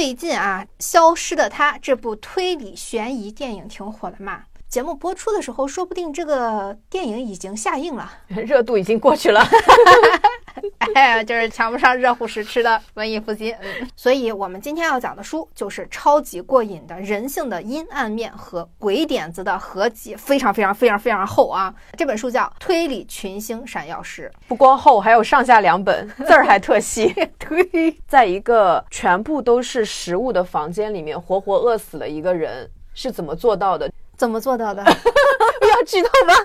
[0.00, 4.44] 最近啊，《消失的她》这部推理悬疑电影挺火的嘛。
[4.66, 9.46] 节目播出的时候，说不定这个电影已经下映了， 热度已经过去了。
[10.94, 13.54] 哎，就是抢不上热乎时吃的文艺复兴。
[13.60, 21.74] 嗯，所以我们今天要讲的书就是超级过瘾的人性的阴暗面和鬼点子的合集，非常非常非常非常厚啊！
[21.96, 27.12] 这本书叫《推理群星闪耀时》，不光厚，还有上下两本，字儿还特细。
[27.38, 33.90] 对， 在一个全部都是食物的房间里面，活活饿死了一个人，是怎么做到的？
[34.16, 34.84] 怎么做到的？
[35.84, 36.34] 剧透吗？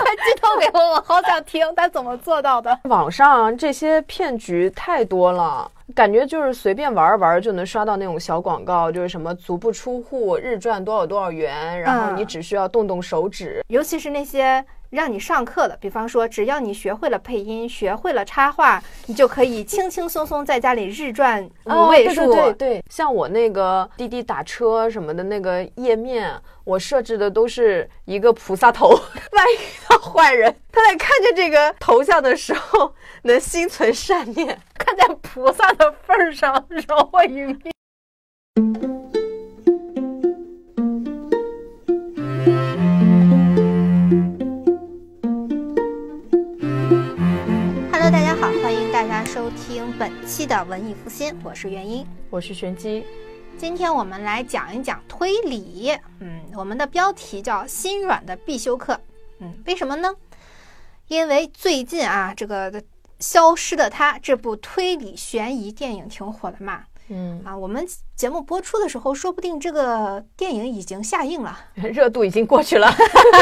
[0.00, 2.78] 快剧透给我，我好想听他怎么做到的。
[2.84, 14.64] 网上这些骗局太多了，感觉就是随便玩玩就能刷到那种小广告，就是什么足不出户日赚多少多少元，然后你只需要动动手指，尤其是那些。
[14.90, 22.26] 让你上课的，比方说，只要你学会了配音，学会了插画，你就可以轻轻松松在家里日赚五位数。
[22.26, 26.32] 对对对，像我那个滴滴打车什么的那个页面，
[26.64, 28.88] 我设置的都是一个菩萨头，
[29.30, 37.60] 万一遇到坏人，他在看见这个头像的时候，能心存善念，看在菩萨的份上，饶我一命。
[48.92, 53.04] 大家收听本期的文艺复兴，我是元英，我是玄机。
[53.56, 55.90] 今天我们来讲一讲推理。
[56.18, 59.00] 嗯，我们的标题叫“心软的必修课”。
[59.40, 60.14] 嗯，为什么呢？
[61.08, 62.70] 因为最近啊，这个
[63.20, 66.84] 《消失的她》这部推理悬疑电影挺火的嘛。
[67.12, 72.88] 嗯啊，我们节目播出的时候，说不定这个电影已经下映了， 热度已经过去了。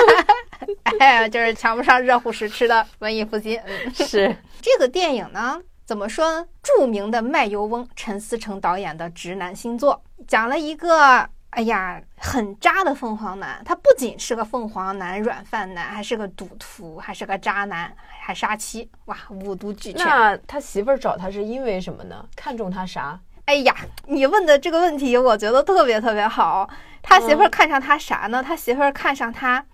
[0.99, 3.61] 哎，就是抢不上热乎食吃的文艺复兴。
[3.67, 6.47] 嗯，是这个电影呢，怎么说？
[6.63, 13.63] 著名的卖油翁陈思诚导演的直男新作，讲了一个哎呀很渣的凤凰男。
[13.65, 18.89] 他不仅是个凤凰男、软饭男，还是个赌徒，还是个渣男，还杀妻。
[19.07, 20.07] 哇，五毒俱全。
[20.07, 22.25] 那他媳妇儿找他是因为什么呢？
[22.37, 23.19] 看中他啥？
[23.47, 23.75] 哎呀，
[24.07, 26.69] 你问的这个问题，我觉得特别特别好。
[27.03, 28.43] 他媳妇儿看上他啥呢？
[28.43, 29.65] 他媳妇儿看上他，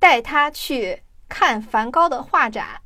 [0.00, 2.80] 带他去看梵高的画展。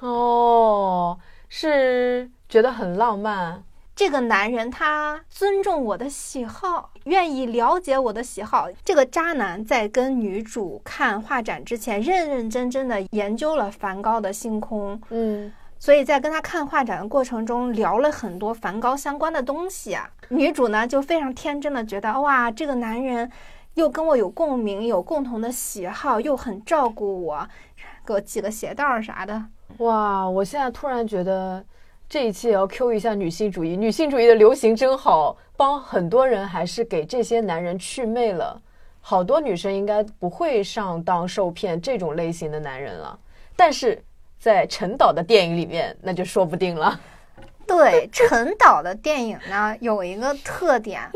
[0.00, 3.64] 哦，是觉得很浪漫。
[3.96, 8.68] 这个男人他尊重我的喜好，愿意了解我的喜好。
[8.84, 15.00] 这个渣男在跟女主看画展之前，认认真真的研究了梵高的星空。
[15.08, 15.50] 嗯。
[15.78, 20.10] 所以在跟他看画展的过程中，聊了很多梵高相关的东西啊。
[20.28, 23.30] 女主呢就非常天真的觉得，哇，这个男人
[23.74, 27.48] 又跟我有共鸣，有共同的喜好，又很照顾我，
[28.04, 29.46] 给我系个鞋带儿啥的。
[29.78, 31.64] 哇，我现在突然觉得
[32.08, 38.60] 这一期也要 Q 一下女性主义，女性主义的流行真好，帮很多人还是给这些男人去魅了。
[39.00, 43.18] 好多女生应该不会上当受骗这种类型的男人了，
[43.56, 44.02] 但是。
[44.38, 47.00] 在陈导的电影里面，那就说不定了。
[47.66, 51.10] 对，陈导的电影呢，有一个特点，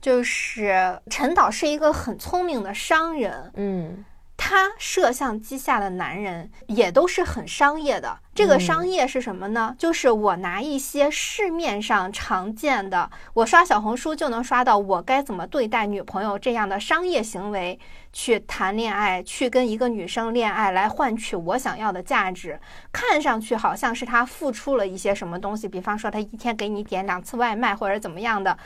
[0.00, 3.52] 就是陈导是一个很聪明的商人。
[3.56, 4.04] 嗯。
[4.46, 8.18] 他摄像机下的男人也都是很商业的。
[8.34, 9.74] 这个商业是什么呢？
[9.78, 17.78] 就是我拿一些市面上常见的，我刷小红书就能刷到我该怎么对待女朋友这样的商业行为
[18.12, 22.60] 去谈恋爱，去跟一个女生恋爱，来换取我想要的价值。
[22.92, 28.58] 看上去好像是他付出了一些什么东西，比方说他一天给你点两次外卖或者怎么样的。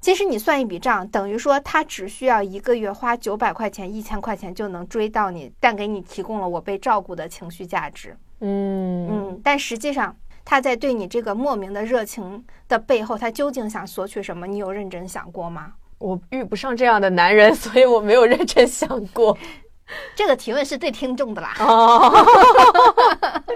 [0.00, 8.16] 其实你算一笔账，等于说他只需要一个月花九百块钱、一千块钱就能追到你，但给你提供了我被照顾的情绪价值。
[8.40, 10.14] 嗯嗯，但实际上
[10.44, 14.46] 他在对你这个莫名的热情的背后，他究竟想索取什么？
[14.46, 15.72] 你有认真想过吗？
[15.98, 19.36] 我遇不上这样的男人， 所以我没有认真想过。
[20.16, 21.54] 这个提问是对听众的啦。
[21.60, 22.12] 哦，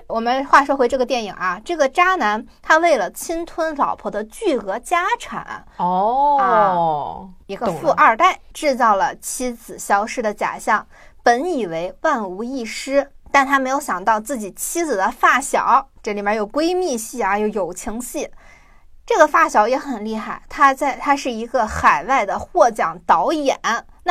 [0.06, 10.86] 我们话说回这个电影啊，这个渣男他为了侵吞老婆的巨额家产，哦，一个富二代制造了妻子消失的假象，
[11.22, 18.30] 本以为万无一失，但他没有想到自己妻子的发小，这里面有闺蜜戏啊，有友情戏。
[19.04, 23.58] 这个发小也很厉害，他在他是一个海外的获奖导演。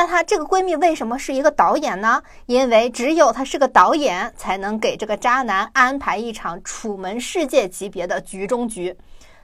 [0.00, 2.22] 那她这个闺蜜为什么是一个导演呢？
[2.46, 8.96] 因为只有她是个导演，才能给这个渣男安排一场楚门世界级别的局中局，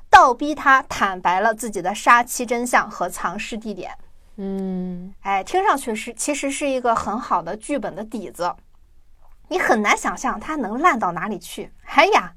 [0.08, 3.90] 倒逼他坦白了自己的杀妻真相和藏尸地点。
[4.38, 8.54] 嗯，哎，听上去是其实是一个很好的剧本的底子。
[9.48, 11.70] 你很难想象它能烂到哪里去。
[11.84, 12.32] 哎呀，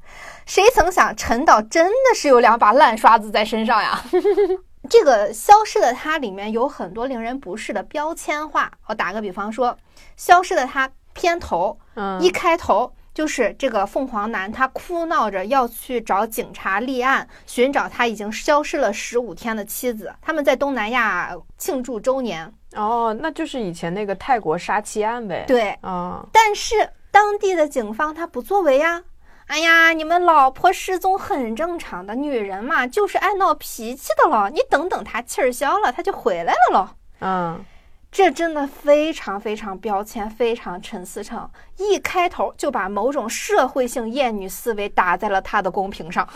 [0.45, 4.03] 谁曾想陈导真的是有两把烂刷子在身上呀？
[4.87, 8.71] 这个《消失的她》里面有很多令人不适的标签化。
[8.85, 9.71] 我打个比方说，
[10.15, 20.13] 《消失的她》片头嗯，一开头就是这个凤凰男，他哭闹着要去找警察立案，寻找他已经消失了十五天的妻子。
[20.21, 29.03] 他们在东南亚庆祝周年，哦，那就是以前那个泰国杀妻案呗。，对，啊，但是当地的警方他不作为呀。
[29.49, 34.47] 哎呀，你们老婆失踪很正常的，女人嘛就是爱闹脾气的了。
[34.51, 36.95] 你等等她气儿消了，她就回来了咯。
[37.21, 37.65] 嗯，
[38.11, 46.29] 这真的非常非常标签，非常陈思诚，一开头就把某种社会性厌女思维打在了他的公屏上。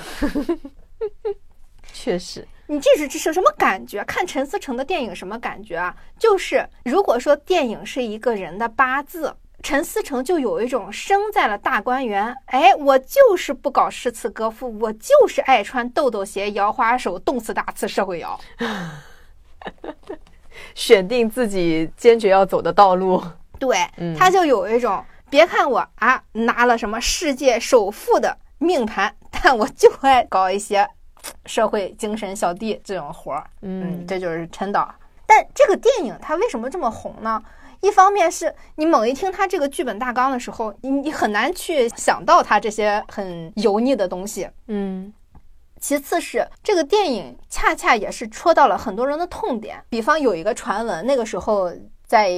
[1.93, 4.03] 确实，你这是这是什么感觉？
[4.05, 5.95] 看陈思诚的电影什么感觉啊？
[6.17, 18.37] 就是如果说电影是一个人的八字，陈思诚就有一种生在了大观园，哎，我就是不搞诗词歌赋，我就是爱穿豆豆鞋、摇花手、动次打次社会摇。
[20.75, 23.23] 选定自己坚决要走的道路。
[23.57, 30.85] 对 嗯，他就有一种，别看我啊拿了什么世界首富的命盘，但我就爱搞一些
[31.45, 33.49] 社会精神小弟这种活儿。
[33.61, 34.93] 嗯，嗯，这就是陈导。
[35.25, 37.41] 但这个电影它为什么这么红呢？
[37.83, 44.49] 一方面是你猛一听他这个剧本大纲的时候，你你很难去想到他这些很油腻的东西。
[44.67, 45.13] 嗯，
[45.81, 51.73] 其次是这个电影恰恰也是戳到了很多人的痛点，比方有一个传闻，那个时候
[52.05, 52.31] 在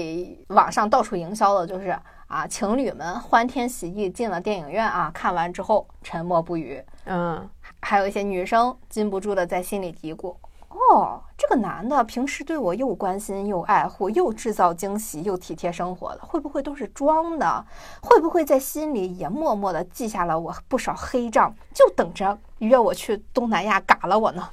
[0.47, 1.95] 网上到处营销的就是
[2.25, 7.48] 啊，情侣们欢天喜地进了电影院啊，看完之后沉默不语，嗯，
[7.81, 10.36] 还有一些女生禁不住的在心里嘀咕：
[10.75, 17.66] 哦，这个男的平时对我又关心又爱护，又制造惊喜又体贴生活的，会不会都是装的？
[18.01, 24.48] 会不会在心里也默默的记下了我不少黑账，就等着约我去东南亚嘎了我呢？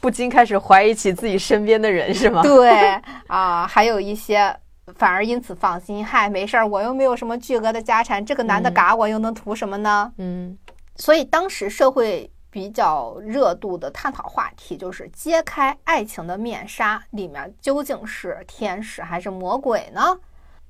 [0.00, 2.42] 不禁开始怀疑起自己身边的人，是吗？
[2.42, 2.70] 对
[3.26, 4.56] 啊，还有一些。
[4.96, 10.12] 反而因此放心，嗨，没事儿，我又没有什么巨额的家产，这个男的嗯嘎我又能图什么呢？
[10.18, 10.58] 嗯
[10.96, 20.00] 所以当时社会比较热度的探讨话题就是揭开爱情的面纱，里面究竟是天使还是魔鬼呢？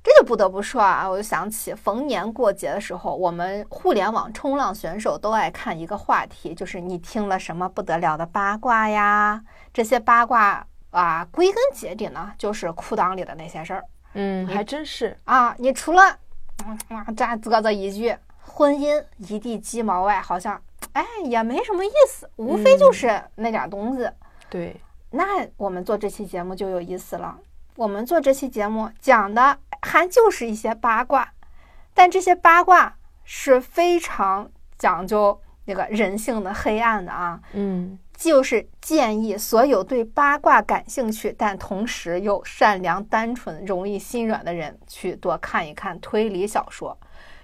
[0.03, 9.39] 这就不得不说啊，我就想起逢年过节的时候，我们互联网冲浪选手都爱看一个话题，就是你听了什么不得了的八卦呀？
[9.71, 13.85] 这些八卦啊，归根结底呢，就是裤裆里的那些事儿。
[14.13, 15.15] 嗯，还真是。
[15.25, 16.01] 啊，你除了
[16.65, 20.59] 嗯啊这啧啧一句婚姻一地鸡毛外，好像
[20.95, 24.09] 哎也没什么意思，无非就是那点东西。
[24.49, 24.75] 对，
[25.11, 27.37] 那我们做这期节目就有意思了。
[27.75, 31.33] 我们做这期节目讲的还就是一些八卦，
[31.93, 32.95] 但这些八卦
[33.25, 37.39] 是非常讲究那个人性的黑暗的啊。
[37.51, 46.97] 嗯就是建议所有对八卦感兴趣，但同时又善良、单纯、容易心软的人，去多看一看推理小说。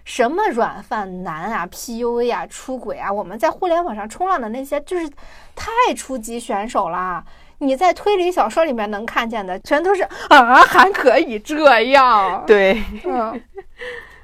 [0.03, 5.09] 什么软饭男啊、PUA 啊、出轨啊，我们在互联网上冲浪的那些，就是
[5.55, 7.23] 太初级选手啦。
[7.59, 12.43] 你在推理小说里面能看见的，全都是啊，还可以这样。
[12.47, 13.39] 对，嗯，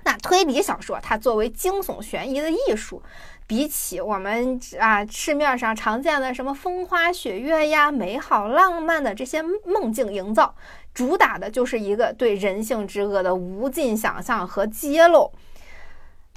[0.03, 3.00] 那推理小说它作为惊悚悬疑的艺术，
[3.45, 10.56] 比起我们啊市面上常见的什么风花雪月呀、美好浪漫的这些梦境营造，
[10.96, 15.31] 主打的就是一个对人性之恶的无尽想象和揭露。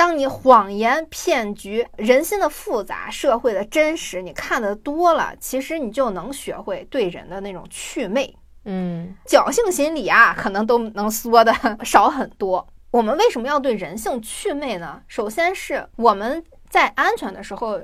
[0.00, 8.34] 当你谎言、骗局、人心的复杂、社会的真实，你看的多了，其实你就能学会对人的那种祛魅。
[8.64, 11.54] 嗯侥幸心理啊，可能都能缩的
[11.84, 12.66] 少很多。
[12.90, 15.02] 我们为什么要对人性祛魅呢？
[15.06, 17.78] 首先是我们在安全的时候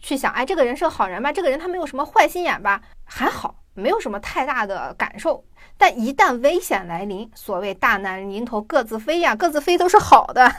[0.00, 1.30] 去想，哎，这个人是个好人吧？
[1.30, 2.82] 这个人他没有什么坏心眼吧？
[3.04, 5.44] 还好，没有什么太大的感受。
[5.76, 10.50] 但一旦危险来临，所谓大难临头各自飞呀，各自飞都是好的。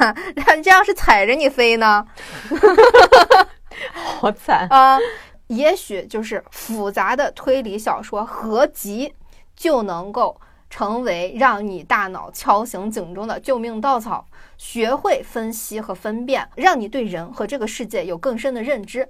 [0.47, 2.05] 人家要是踩着你飞呢？
[3.93, 4.67] 好惨。
[4.69, 4.99] 啊，
[5.47, 9.13] 也许就是复杂的推理小说合集
[9.55, 14.25] 就能够成为让你大脑敲醒警钟的救命稻草，
[14.57, 19.07] 学会分析和分辨，让你对人和这个世界有更深的认知，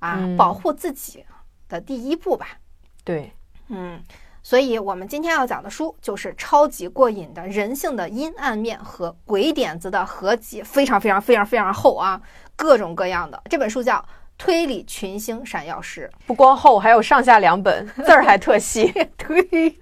[0.00, 1.24] 啊，嗯保护自己
[1.68, 2.58] 的第一步吧。
[3.04, 3.32] 对，
[3.68, 4.02] 嗯，
[4.42, 12.20] 所以我们今天要讲的书就是超级过瘾的人性的阴暗面和鬼点子的合集，非常非常非常非常厚啊，
[12.54, 13.40] 各种各样的。
[13.50, 13.94] 这本书叫
[14.38, 19.78] 《推理群星闪耀时不光厚，还有上下两本，字儿还特细。》，对，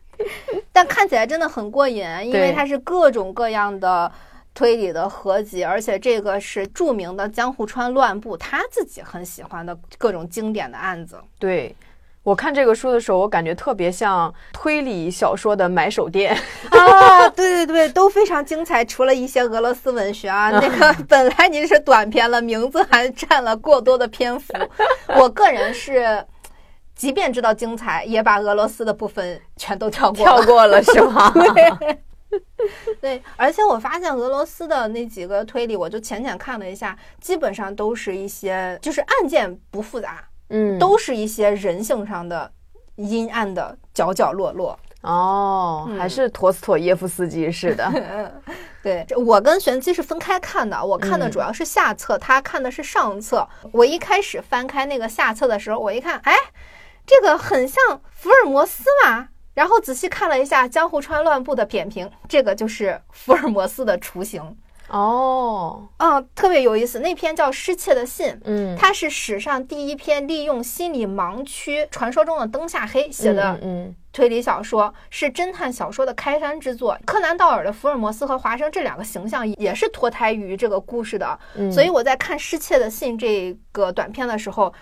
[0.72, 4.10] 但看起来真的很过瘾，因为它是各种各样的。
[4.56, 11.20] 推理的合集，而且这个是著名的江户川乱步他自己很喜欢的各种经典的案子。
[11.40, 11.74] 对，
[12.25, 16.35] 我看这个书的时候，我感觉特别像推理小说的买手店。
[16.73, 18.83] 啊，对对对，都非常精彩。
[18.83, 24.54] 除了一些俄罗斯文学啊，那个 本来您是短篇了，名字还占了过多的篇幅。
[25.21, 26.25] 我个人是，
[26.95, 31.31] 即便知道精彩，也把俄罗斯的部分全都跳过跳过了是吗？
[31.37, 31.99] 对，
[33.02, 42.50] 对，而且我发现俄罗斯的那几个推理，我就浅浅看了一下，基本上都是一些就是案件不复杂，嗯，都是一些人性上的
[42.96, 44.78] 阴暗的角角落落。
[45.02, 48.32] 哦，还是陀思妥耶夫斯基式的。
[48.82, 53.46] 对，这我跟玄机是分开看的，我看的主要是下册，他看的是上册。
[53.72, 56.34] 我一开始翻开那个下册的时候，我一看，哎，
[57.06, 59.28] 这个很像福尔摩斯嘛。
[59.52, 64.56] 然后仔细看了一下江户川乱步的扁平，这个就是福尔摩斯的雏形。
[64.94, 67.00] 哦，嗯，特别有意思。
[67.00, 76.96] 那篇叫《失窃的信》，嗯，它是史上第一篇利用心理盲区传说中的灯下黑写的嗯推理小说，是侦探小说的开山之作。
[77.04, 81.36] 柯南道尔的福尔摩斯和华生这两个形象也是脱胎于这个故事的。
[81.56, 84.72] 嗯，所以我在看《失窃的信》这个短片的时候，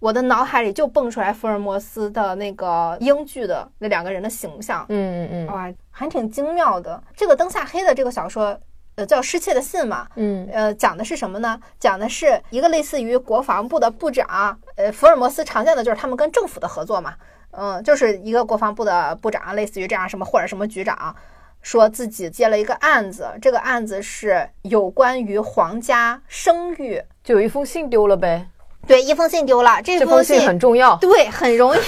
[0.00, 4.84] 我的脑海里就蹦出来福尔摩斯的那个英剧的那两个人的形象。
[4.90, 7.02] 嗯嗯嗯哇，还挺精妙的。
[7.16, 8.60] 这个灯下黑的这个小说，
[8.96, 11.60] 呃，叫《失窃的信》嘛，嗯呃，讲的是什么呢？
[11.78, 17.12] 讲的是一个类似于国防部的部长，呃，福尔摩斯常见的就是他们跟政府的合作嘛，
[17.50, 21.14] 嗯，就是一个国防部的部长，类似于这样什么或者什么局长，
[21.60, 28.48] 说自己接了一个案子，这个案子是有关于皇家声誉，就有一封信丢了呗，
[28.86, 30.96] 对，一封信丢了，这这封信很重要。
[30.96, 31.78] 对，很容易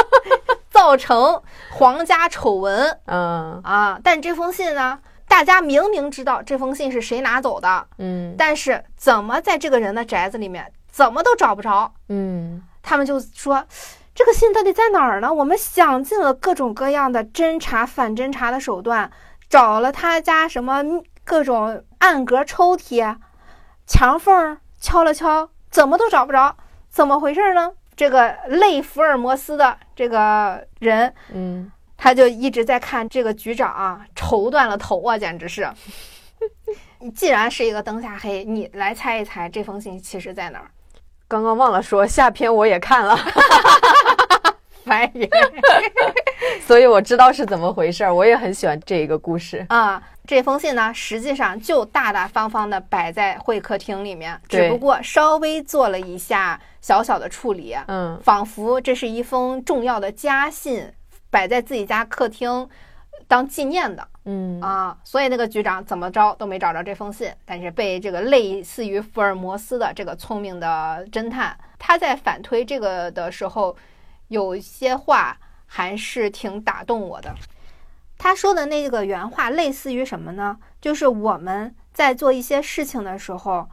[0.72, 4.00] 造成皇家丑闻嗯啊。
[4.02, 4.98] 但这封信呢，
[5.28, 8.34] 大家明明知道这封信是谁拿走的，嗯。
[8.36, 12.62] 但是怎么在这个人的宅子里面怎么都找不着，嗯。
[12.82, 13.64] 他们就说
[14.14, 15.32] 这个信到底在哪儿呢？
[15.32, 19.10] 我们想尽了各种各样的侦查、反侦查的手段，
[19.48, 20.82] 找了他家什么
[21.22, 23.14] 各种暗格抽屉、
[23.86, 26.56] 墙缝儿敲了敲，怎么都找不着，
[26.88, 27.72] 怎么回事呢？
[27.94, 35.68] 这个类福尔摩斯的这个人，嗯，他就一直在看这个局长啊，愁断了头啊，简直是。
[37.00, 40.70] 你 既然是一个灯下黑，你来猜一猜这封信其实在哪儿？
[41.26, 43.14] 刚刚忘了说，下篇我也看了，
[44.86, 45.28] 烦人
[46.64, 48.14] 所以我知道是怎么回事儿。
[48.14, 49.66] 我也很喜欢这一个故事。
[49.68, 50.02] 啊！
[50.26, 60.92] 这封信呢，实际上就大大方方的摆在会客厅里面，只不过稍微做了一下小小的处理，嗯仿佛这是一封重要的家信，
[61.30, 62.68] 摆在自己家客厅
[63.26, 64.06] 当纪念的。
[64.24, 73.74] 嗯啊，所以那个局长怎么着都没找着这封信，但是被这个类似于福尔摩斯的这个聪明的侦探，他在反推这个的时候，
[74.28, 77.34] 有一些话还是挺打动我的。
[78.18, 80.58] 他说的那个原话类似于什么呢？
[80.80, 83.68] 就是我们在做一些事情的时候，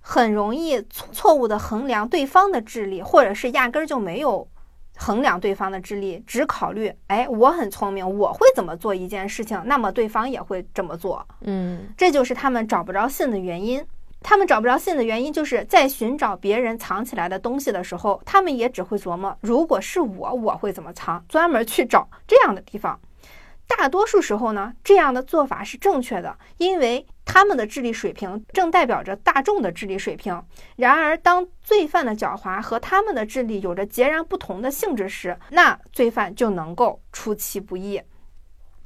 [0.00, 4.48] 很容易错错误的衡量对方的智力，或者是压根儿就没有
[4.96, 11.26] 衡量对方的智力，只考虑，哎，我很聪明，我会怎么做一件事情，那么对方也会这么做。
[11.42, 13.84] 嗯这就是他们找不着信的原因。
[14.22, 22.98] 他们找不着信的原因，就是在寻找别人藏起来的东西的时候，他们也只会琢磨，如果是我，我会怎么藏，专门去找这样的地方。
[23.66, 30.40] 大多数时候呢，这样的做法是正确的，因为他们的智力水平正代表着大众的智力水平。
[30.76, 38.00] 然而，当罪犯的狡猾和他们的智力有着截然不同的性质时，那罪犯就能够出其不意。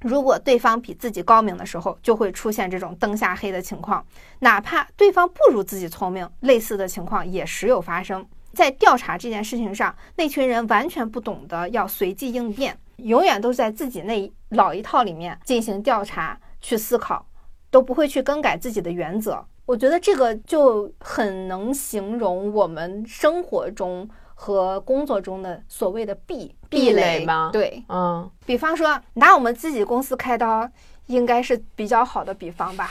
[0.00, 4.04] 如果对方比自己高明的时候，就会出现这种灯下黑的情况。
[4.38, 8.26] 哪怕对方不如自己聪明，类似的情况也时有发生。
[8.54, 17.26] 在调查这件事情上，那群人完全不懂得要随机应变，永远都在自己那老一套里面进行调查、去思考，
[17.70, 19.44] 都不会去更改自己的原则。
[19.66, 27.20] 我觉得这个就很能形容我们生活中和工作中的所谓的壁壁垒。
[27.20, 27.50] 垒吗？
[27.52, 28.28] 对，嗯。
[28.44, 30.68] 比方说拿我们自己公司开刀，
[31.06, 32.90] 应该是比较好的比方吧。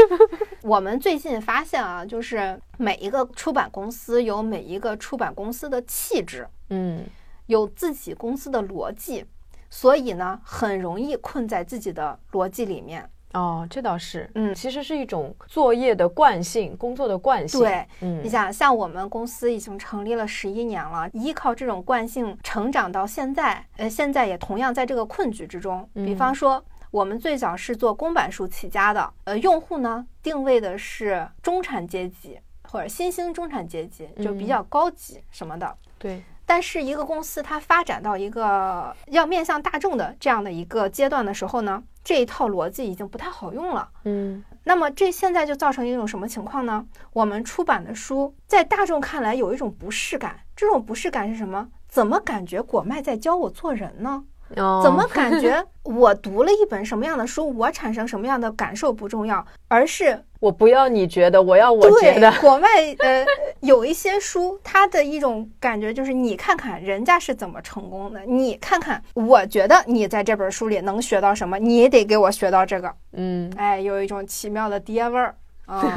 [0.62, 7.04] 我们最近发现啊，就是每一个出版公司有每一个出版公司的气质，嗯。
[7.46, 9.24] 有自己公司的逻辑，
[9.70, 13.08] 所以呢，很容易困在自己的逻辑里面。
[13.32, 17.60] 哦，这倒是，嗯其实是一种作业的惯性，工作的惯性。
[17.60, 25.86] 对，嗯你想，像我们公司已经成立了十一年了，依靠这种惯性成长到现在，呃，现在也同样在这个困局之中。
[25.92, 32.38] 比嗯方说，我们最早是做公版书起家的，呃，用户呢定位的是中产阶级
[32.70, 35.76] 或者新兴中产阶级，就比嗯较高级什么的。
[35.98, 43.88] 对，但是一个公司它发展到一个要面向大众的这样的一个阶段的时候呢，这一套逻辑已经不太好用了。
[44.04, 46.84] 嗯那么这现在就造成一种什么情况呢？
[47.12, 51.68] 我们出版的书在大众看来有一种不适感，这种不适感是什么？
[51.88, 54.24] 怎么感觉果麦在教我做人呢？
[54.56, 62.30] 哦 怎么感觉我读了一本什么样的书，我产生什么样的感受不重要，而是我不要你觉得，我要我觉得。
[62.40, 63.26] 国外呃
[63.60, 72.94] 有一些书，它的一种感觉就是你看看人家是怎么成功的，你看看，我觉得你在这本书里能学到什么，你得给我学到这个。
[73.14, 75.34] 嗯哎，有一种奇妙的爹味儿
[75.66, 75.96] 啊，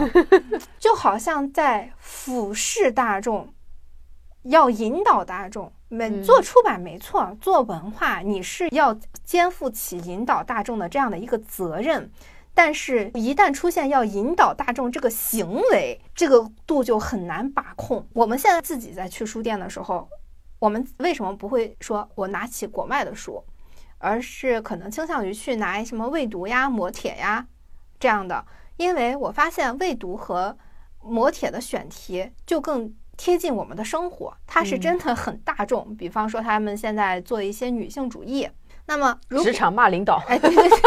[0.79, 3.47] 就好像在俯视大众，
[4.43, 5.71] 要引导大众。
[5.91, 12.09] 没嗯做出版没错，做文化你是要肩负起引导大众的这样的一个责任。
[12.53, 18.05] 但是，一旦出现要引导大众这个行为，这个度就很难把控。
[18.13, 20.09] 我们现在自己在去书店的时候，
[20.59, 23.41] 我们为什么不会说我拿起国外的书，
[23.97, 27.47] 而是可能倾向于去拿什么未读呀、磨铁呀
[27.97, 28.45] 这样的？
[28.75, 30.57] 因为我发现未读和
[31.01, 35.95] 磨铁的选题就更贴近我们的生活，它是真的很大众。
[35.95, 38.49] 比方说，他们现在做一些女性主义，
[38.89, 40.79] 那么如职场骂领导，哎，对对对对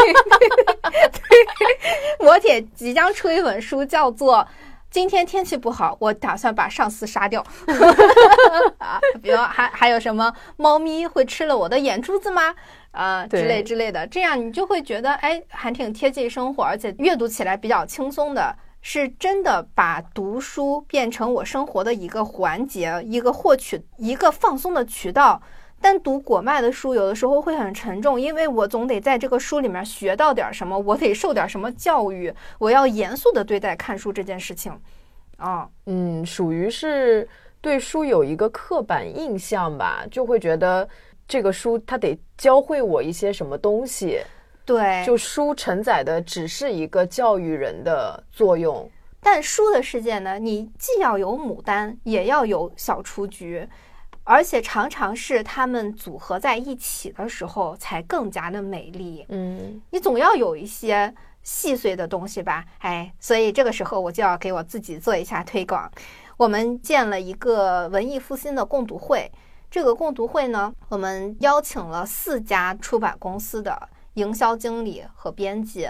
[1.09, 4.39] 对，磨铁 即将出一本书，叫做
[4.91, 7.41] 《今天天气不好，我打算把上司杀掉》
[8.77, 12.53] 啊，比如还还有什么猫咪会吃了我的眼珠子吗？
[12.91, 18.53] 啊，之类之类的，这样你就会觉得哎，还挺贴近生活，而且阅读起来比较轻松的。
[18.85, 25.41] 是真的把读书变成我生活的一个环节，一个获取、一个放松的渠道。
[25.83, 34.71] 单读果麦的书，有的时候会很沉重，因为我总得在这个书里面学到点什么，我得受点什么教育，我要严肃的对待看书这件事情。
[35.35, 37.27] 啊、嗯，属于是
[37.59, 40.87] 对书有一个刻板印象吧，就会觉得
[41.27, 44.21] 这个书它得教会我一些什么东西，
[44.63, 48.89] 对，就书承载的只是一个教育人的作用。
[49.19, 53.67] 但书的世界呢，你既要有牡丹，也要有小雏菊，
[54.23, 59.25] 而且常常是它们组合在一起的时候才更加的美丽。
[59.29, 62.65] 嗯你总要有一些细碎的东西吧？
[62.79, 65.91] 哎，所以这个时候我就要给我自己做一下推广。
[66.37, 69.31] 我们建了一个文艺复兴的共读会，
[69.69, 75.89] 这个共读会呢，我们邀请了四家出版公司的营销经理和编辑，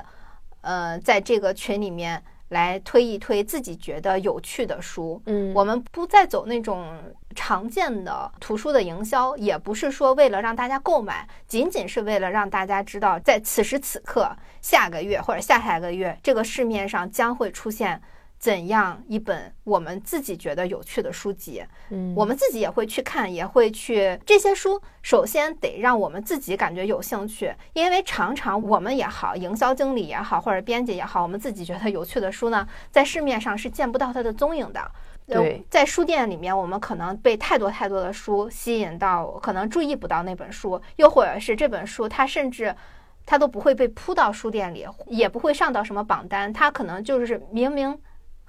[0.62, 5.22] 呃，在这个群里面来推一推自己觉得有趣的书。
[5.26, 6.98] 嗯我们不再走那种
[7.36, 18.02] 常见的图书的营销，也不是说为了让大家购买，仅仅是为了让大家知道，在此时此刻、下个月或者下下个月，这个市面上将会出现
[18.44, 21.64] 怎样一本我们自己觉得有趣的书籍。
[21.92, 24.82] 嗯我们自己也会去看，也会去这些书。
[25.02, 34.82] 首先得让我们自己感觉有兴趣，因为常常我们也好，营销经理也好，或者编辑也好，我们自己觉得有趣的书呢，在市面上是见不到它的踪影的。
[35.28, 42.76] 呃对在书店里面，我们可能被太多太多的书吸引到，可能注意不到那本书，又或者是这本书它甚至
[43.26, 47.98] 它都不会被铺到书店里，也不会上到什么榜单，它可能就是明明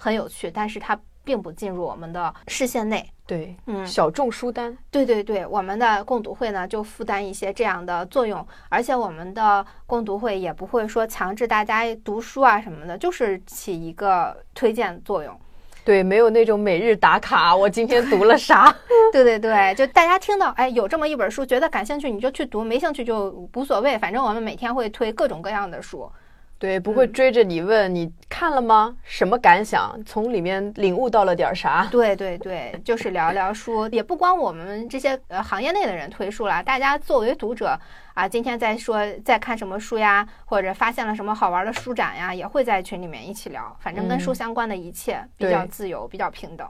[0.04, 3.10] 很有趣，但是它并不进入我们的视线内。
[3.26, 15.34] 对，嗯，小众书单，对对对，我们的共读会呢就负担一些这样的作用，而且我们的共读会也不会说强制大家读书啊什么的，就是起一个推荐作用。
[15.86, 18.70] 对，没有那种每日打卡，我今天读了啥？
[19.10, 26.12] 对对对，就大家听到哎有这么一本书，觉得感兴趣你就去读，没兴趣就无所谓，反正我们每天会推各种各样的书。
[26.58, 28.96] 对，不会追着你问你看了吗？
[29.02, 29.98] 什么感想？
[30.06, 31.86] 从里面领悟到了点啥？
[31.90, 37.78] 对对对，就是聊聊书，也不光我们这些呃行业内的人推书了，大家作为读者
[38.14, 43.76] 啊，今天在说在看什么书呀，或者发现了什么好玩的书展呀，也会在群里面一起聊。
[43.80, 46.66] 反正跟书嗯相关的一切比较自由，比较平等。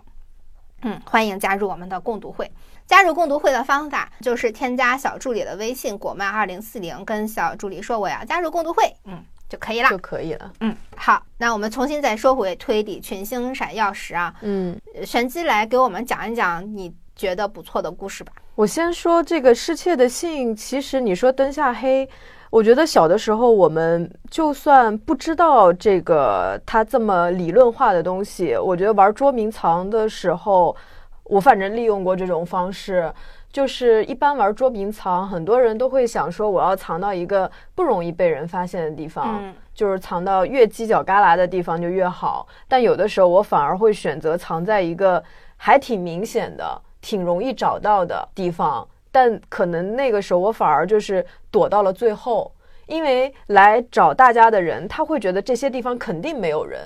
[0.83, 2.51] 嗯，欢迎加入我们的共读会。
[2.85, 9.99] 加入共读会的方法就是添加小助理的微信“果麦二零四零”，跟小助理说我要加入共读会，嗯就可以了就。
[9.99, 10.53] 可以了。
[10.61, 18.33] 嗯，好，那我们重新再说回推理群星闪耀时啊，嗯，呃玄机来给我们讲一讲你觉得不错的故事吧。
[18.55, 22.09] 我先说这个失窃的信，其实你说灯下黑，
[22.51, 30.77] 我觉得小的时候我们就算不知道这个它这么理论化的东西，我觉得玩捉迷藏的时候，
[31.25, 33.13] 我反正利用过这种方式。
[33.55, 42.49] 就是一般玩捉迷藏，很多人都会想说，我要藏到一个不容易被人发现的地方，嗯就是藏到越犄角旮旯的地方就越好。
[42.67, 45.23] 但有的时候我反而会选择藏在一个
[45.57, 52.53] 还挺明显的挺容易找到的地方，但可能那个时候我反而就是躲到了最后，
[52.87, 56.81] 因为来找大家的人，他会觉得这些地方肯定没有人，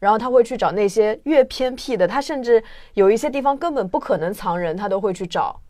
[0.00, 2.60] 然后他会去找那些越偏僻的，他甚至
[2.94, 5.60] 有一些地方根本不可能藏人，他都会去找。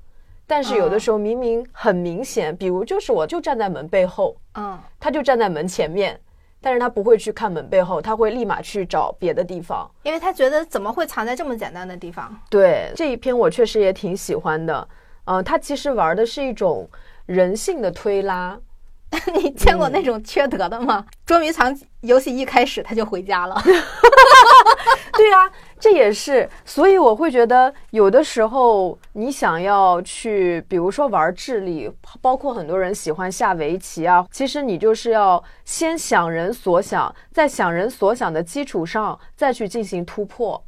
[0.54, 6.20] 但是有的时候明明很明显，比如就是我就站在门背后，嗯，他就站在门前面，
[6.60, 9.90] 但是他不会去看门背后，他会立马去找别的地方。
[10.02, 12.38] 因为他觉得怎么会藏在这么简单的地方？
[12.50, 14.86] 对这一篇我确实也挺喜欢的，
[15.24, 16.86] 呃，他其实玩的是一种
[17.24, 18.60] 人性的推拉，
[19.32, 21.06] 你见过那种缺德的吗？
[21.24, 23.56] 捉迷藏游戏一开始他就回家了，
[25.22, 31.88] 对啊，这也是，所以我会觉得有的时候你想要去，比如说玩智力，
[32.20, 40.60] 包括很多人喜欢下围棋啊，其实你就是要先想人所想，在想人所想的基础上再去进行突破，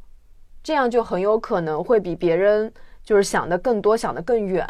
[0.63, 2.71] 这样就很有可能会比别人
[3.03, 4.65] 就是想的更多，想的更远。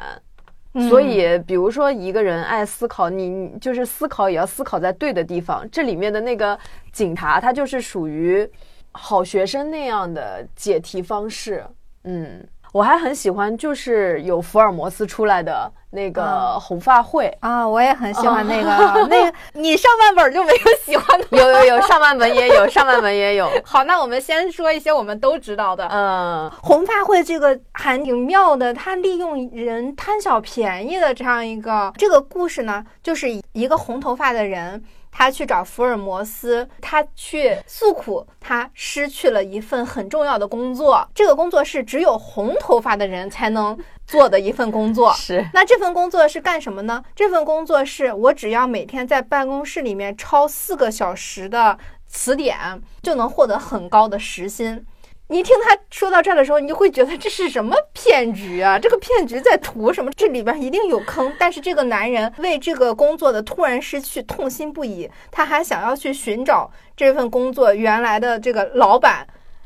[0.90, 5.64] 所以，比如说一个人爱思考，你就是思考也要思考在对的地方。
[5.72, 6.58] 这里面的那个
[6.92, 8.50] 警察，他就是属于
[8.96, 11.66] 好学生那样的解题方式。
[12.04, 18.70] 嗯，我还很喜欢，就是有福尔摩斯出来的那个红发会啊，我也很喜欢那个。
[19.10, 21.28] 那个你上半本就没有喜欢的？
[21.32, 23.50] 有有有，上半本也有， 上半本也有。
[23.64, 25.88] 好，那我们先说一些我们都知道的。
[25.88, 34.84] 嗯，红发会这个还挺妙的，他利用人贪小便宜的这样一个这个故事呢，就是一个红头发的人。
[35.18, 41.08] 他去找福尔摩斯，他去诉苦，他失去了一份很重要的工作。
[41.16, 45.14] 这个工作是只有红头发的人才能做的一份工作。
[45.14, 47.02] 是，那这份工作是干什么呢？
[47.16, 52.58] 这份工作是我只要每天在办公室里面抄四个小时的词典，
[53.02, 54.86] 就能获得很高的时薪。
[55.28, 58.78] 你听他说到这儿的时候，你就会觉得这是什么骗局啊？
[58.80, 60.12] 这个骗局在图什么？
[60.16, 61.34] 这里边一定有坑。
[61.40, 69.26] 但是这个男人为这个工作的突然失去痛心不已，他还想要去寻找这份工作原来的这个老板。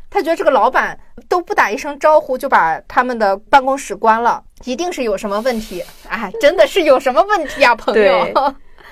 [0.10, 5.84] 他觉得这个老板都不打一声招呼就把他们的办公室关了，一定是有什么问题。
[6.08, 8.28] 哎，真的是有什么问题啊，朋友。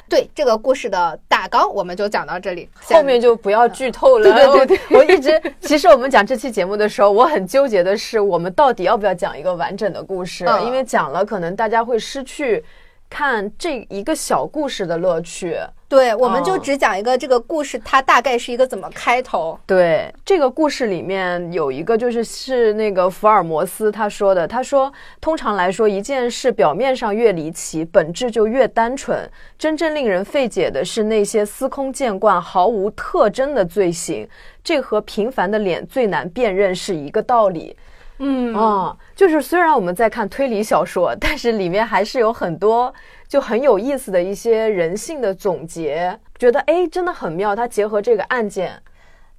[0.09, 4.31] 对这个故事的大纲，我们就讲到这里，后面就不要剧透了。
[4.31, 10.45] 对对对，我一直其实我们讲这期节目的时候，我很纠结的是，我们到底要不要讲一个完整的故事？
[10.65, 12.63] 因为讲了，可能大家会失去。
[13.09, 19.57] 看这一个小故事的乐趣，对，我们就只讲一个这个故事，它大概是一个怎么开头。
[19.65, 24.91] 对，这个故事里面有一个就是是那个福尔摩斯他说的，他说，
[25.21, 29.17] 通常来说，一件事表面上越离奇，本质就越单纯。
[29.57, 34.27] 真正令人费解的是那些司空见惯、毫无特征的罪行，
[34.61, 37.75] 这和平凡的脸最难辨认是一个道理。
[38.19, 42.93] 嗯啊，就是虽然我们在看推理小说，但是里面还是有很多
[43.27, 47.55] 就很有意思的一些人性的总结，觉得哎真的很妙。
[47.55, 48.81] 它结合这个案件，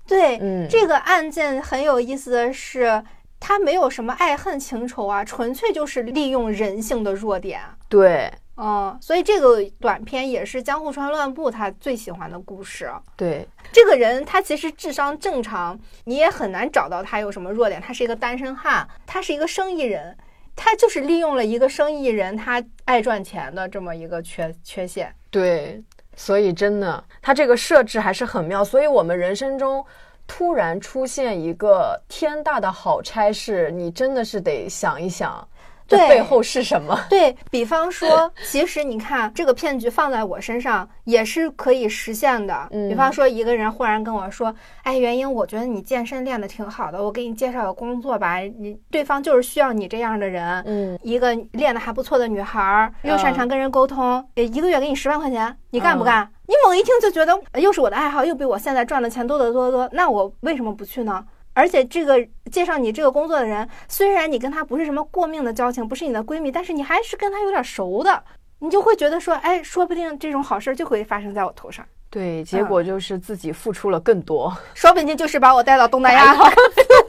[0.06, 3.02] 对，嗯，这个案件很有意思的是，
[3.40, 7.60] 它没有什么爱恨情仇啊，纯粹就是利用人性的弱点。
[7.88, 8.32] 对。
[8.58, 12.90] 哦，所以这个短片也是江户川乱步他最喜欢的故事。
[13.16, 17.80] 对，这个人他其实智商正常，你也很难找到他有什么弱点。
[17.80, 20.16] 他是一个单身汉，他是一个生意人，
[20.56, 25.14] 他就是利用了一个生意人他爱赚钱的这么一个缺缺陷。
[25.30, 25.80] 对，
[26.16, 28.64] 所以真的他这个设置还是很妙。
[28.64, 29.86] 所以我们人生中
[30.26, 35.46] 突然出现一个天大的好差事，你真的是得想一想。
[35.88, 36.98] 这背后是什么？
[37.08, 42.68] 对比方说，其实你看这个骗局放在我身上也是可以实现的。
[42.70, 50.62] 比方说，一个人忽然跟我说：“哎，元英，我觉得你健身练得挺好的，我给你介绍个工作吧。”你对方就是需要你这样的人。
[50.66, 56.30] 嗯，一个练得还不错的女孩，又擅长跟人沟通，一个月给你十万块钱，你干不干？
[56.46, 61.24] 你猛一听就觉得又是我的爱好，又比我现在赚的钱多得多得多，那我为什么不去呢？
[61.58, 68.22] 而且这个介绍你这个工作的人，虽然你跟他不是什么过命的交情，不是你的闺蜜，但是你还是跟他有点熟的，
[68.60, 71.84] 你就会觉得说，哎，说不定这种好事就会发生在我头上。
[72.10, 76.32] 对，结果就是自己付出了更多，说不定就是把我带到东南亚。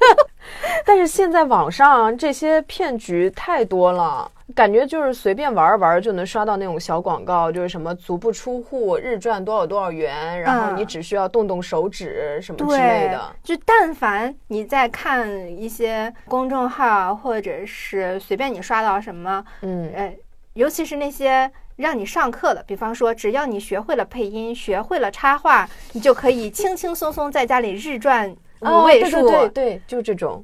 [0.85, 4.31] 但是现在网上这些骗局太多了。
[4.55, 13.31] 感觉就是随便玩玩就能刷到那种小广告，就是什么足不出户日赚多少多少元，然后你只需要动动手指什么之类的。
[13.43, 20.17] 就但凡你在看一些公众号，或者是随便你刷到什么，嗯，呃，
[20.53, 29.28] 尤其是那些让你上课的，比方说只要你学会了配音，学会了插画，你就可以轻轻松松在家里日赚五位数。
[29.28, 30.43] 对对对，就这种。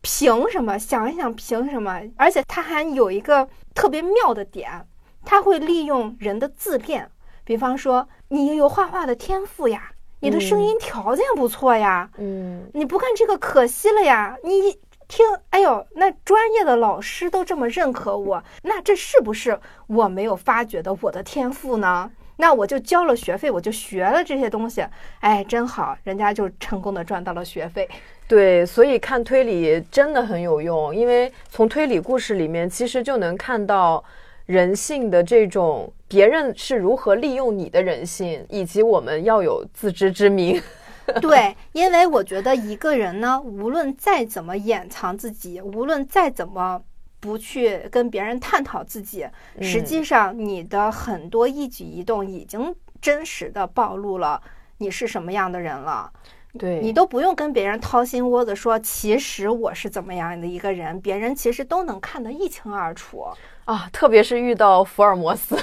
[0.00, 0.78] 凭什么？
[0.78, 2.02] 想一想，凭什么？
[2.16, 4.86] 而且他还有一个特别妙的点，
[5.24, 7.08] 他会利用人的自恋，
[7.44, 14.78] 比方说你有画画的天赋呀，你的声音条件不错呀，嗯，你不干这个可惜了呀，你。
[15.08, 22.10] 听，哎呦，那专业的老师都这么认可我，那这是不是我没有发掘的我的天赋呢？
[22.42, 24.84] 那我就交了学费，我就学了这些东西，
[25.20, 27.88] 哎，真好，人家就成功的赚到了学费。
[28.26, 34.02] 对，所以看推理真的很有用，因为从推理故事里面其实就能看到
[34.46, 40.60] 人性的这种别人是如何利用你的人性，以及我们要有自知之明。
[41.22, 46.82] 对，因为我觉得一个人呢，无论再怎么掩藏自己，无论再怎么
[47.22, 49.24] 不去跟别人探讨自己，
[49.60, 54.42] 实际上你的很多一举一动已经真实的暴露了
[54.78, 56.12] 你是什么样的人了。
[56.58, 63.24] 对你都不用跟别人掏心窝子说，其实我是怎么样的一个人，别人其实都能看得一清二楚。
[63.64, 65.56] 啊，特别是遇到福尔摩斯，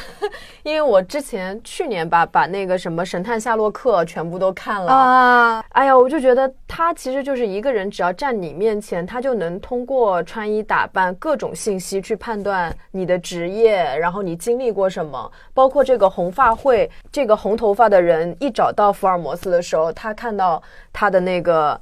[0.63, 5.63] 因为我之前去年吧，把那个什么神探夏洛克全部都看了啊。
[5.69, 15.29] 哎呀，我就觉得他其实就是一个人，只要站你面前，他就能通过穿衣打扮各种信息去判断你的职业，然后你经历过什么。
[15.53, 21.79] 包括这个红发会，这个红头发的人一找到福尔摩斯的时候，他看到他的那个。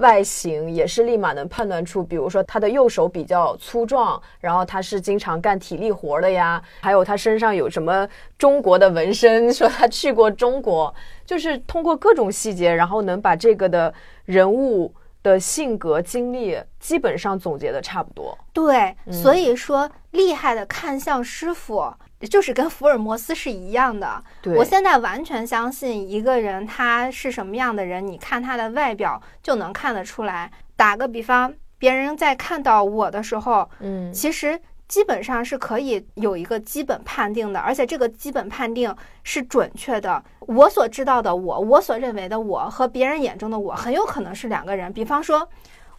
[0.00, 10.92] 外形也是立马能判断出，比如说他的右手比较粗壮，然后他是经常干体力活的呀，还有他身上有什么中国的纹身，说他去过中国，
[11.24, 13.92] 就是通过各种细节，然后能把这个的
[14.24, 18.36] 人物的性格经历基本上总结的差不多。
[18.52, 21.92] 对，所以说厉害的看相师傅。
[22.26, 24.22] 就是跟福尔摩斯是一样的。
[24.56, 30.50] 我现在完全相信一个人他是什么样的人，你看他的外表就能看得出来。
[30.76, 40.22] 打个比方，别人在看到我的时候，嗯，其实基本上是可以有一个基本判定的，而且这个基本判定是准确的。
[40.40, 44.92] 我所知道的我，我所认为的我和别人眼中的我，很有可能是两个人。
[44.92, 45.48] 比方说。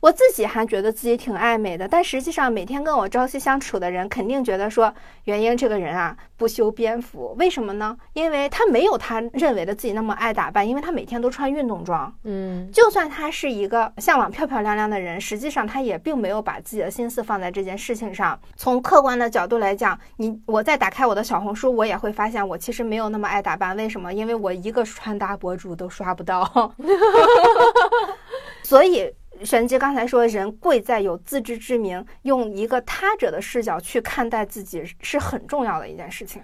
[0.02, 4.92] 我自己还觉得自己挺爱美的，但实际上每天跟我朝夕相处的人肯定觉得说，
[5.26, 7.96] 元英这个人啊不修边幅，为什么呢？
[8.14, 12.12] 因为他没有他认为的自己那么爱打扮，因为他每天都穿运动装。
[12.24, 18.40] 嗯，就算他是一个向往漂漂亮亮的人，实际上他也并没有把自己的心思放在这件事情上。
[18.56, 23.78] 从客观的角度来讲，你我再打开我的小红书，我也会发现我其实没有那么爱打扮。
[23.78, 24.12] 为什么？
[24.12, 26.74] 因为我一个穿搭博主都刷不到，
[28.64, 29.14] 所以。
[29.44, 36.42] 玄机刚才说，人贵在有自知之明，用一个他者的视角去看待自己是很重要的一件事情。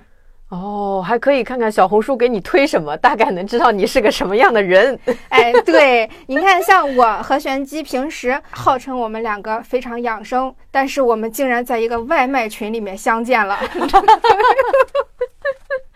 [0.49, 4.97] 哦，还可以看看小红书给你推什么，大概能知道你是个什么样的人。
[5.27, 13.59] 哎，对，你看，像我和玄机平时号称我们两个非常养生，但是我们竟然在一个外卖群里面相见了。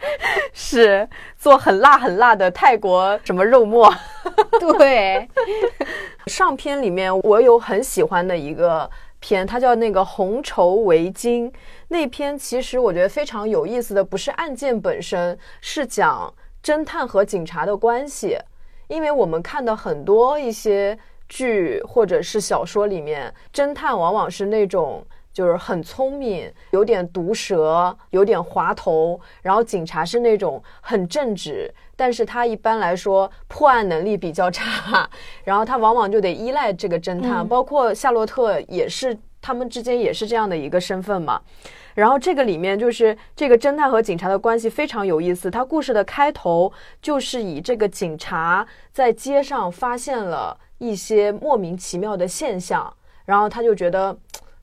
[0.54, 3.94] 是做很辣很辣的泰国什么肉末？
[4.60, 5.28] 对，
[6.28, 11.52] 上篇里面我有很喜欢的一个篇，它叫那个红绸围巾。
[11.88, 16.34] 那篇其实我觉得非常有意思的，不是案件本身，是讲
[16.64, 18.38] 侦探和警察的关系。
[18.88, 20.98] 因为我们看到很多一些
[21.30, 25.06] 剧或者是小说里面，侦探往往是那种。
[25.34, 29.20] 就是很聪明，有点毒舌，有点滑头。
[29.42, 35.10] 然后警察是那种很正直，但是他一般来说破案能力比较差。
[35.44, 41.42] 然后他往往就得依赖这个侦探，包括夏洛特也是，他们之间也是这样的一个身份嘛。
[41.94, 45.50] 然后这个里面就是这个侦探和警察的关系非常有意思。
[45.50, 54.18] 他故事的开头就是以这个警察在街上发现了一些莫名其妙的现象，然后他就觉得。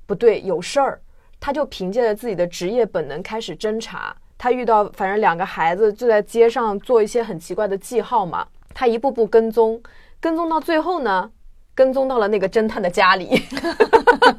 [0.08, 0.98] 不对，有事儿，
[1.38, 4.16] 他就凭借着自己的职业本能开始侦查。
[4.38, 9.78] 他遇到反正两个孩子就在街上做一些很奇怪的记号嘛，他一步步跟踪，
[10.18, 11.30] 跟踪到最后呢，
[11.74, 13.28] 跟踪到了那个侦探的家里，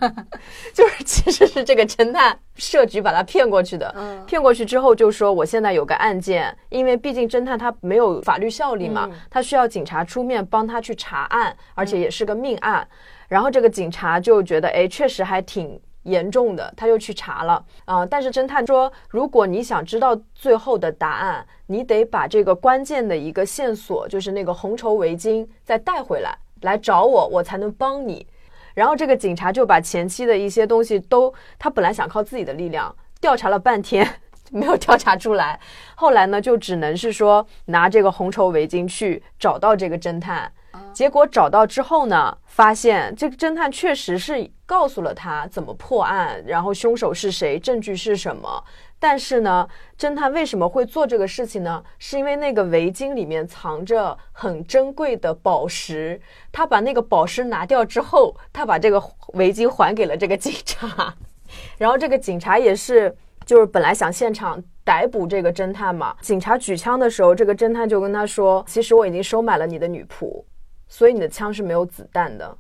[0.74, 3.94] 就是其实是这个侦探设局把他骗过去的。
[4.26, 12.88] 骗过去之后就说我现在有个案件，因为毕竟侦探他没有法律效力嘛，他需要警察出面帮他去查案，而且也是个命案。
[13.30, 18.06] 然后这个警察就觉得，哎，确实还挺严重的，他就去查了啊。
[18.06, 28.26] 但是侦探说，如果你想知道最后的答案，你得把这个关键的一个线索，就是那个红绸围巾，再带回来，来找我，我才能帮你。
[28.74, 34.08] 然后这个警察就把前期的一些东西都，他本来想靠自己的力量调查了半天，
[34.52, 35.60] 没有调查出来。
[35.94, 40.52] 后来呢，就只能是说拿这个红绸围巾去找到这个侦探。
[40.94, 48.64] 结果找到之后呢，发现这个侦探确实是告诉了他怎么破案，然后凶手是谁，证据是什么。
[49.02, 49.66] 但是呢，
[49.98, 51.82] 侦探为什么会做这个事情呢？
[52.00, 56.20] 是因为那个围巾里面藏着很珍贵的宝石，
[56.52, 59.02] 他把那个宝石拿掉之后，他把这个
[59.36, 61.16] 围巾还给了这个警察，
[61.78, 66.14] 然后这个警察也是，就是本来想现场逮捕这个侦探嘛。
[66.20, 70.44] 警察举枪的时候，这个侦探就跟他说：“其实我已经收买了你的女仆，
[70.90, 72.58] 所以你的枪是没有子弹的。”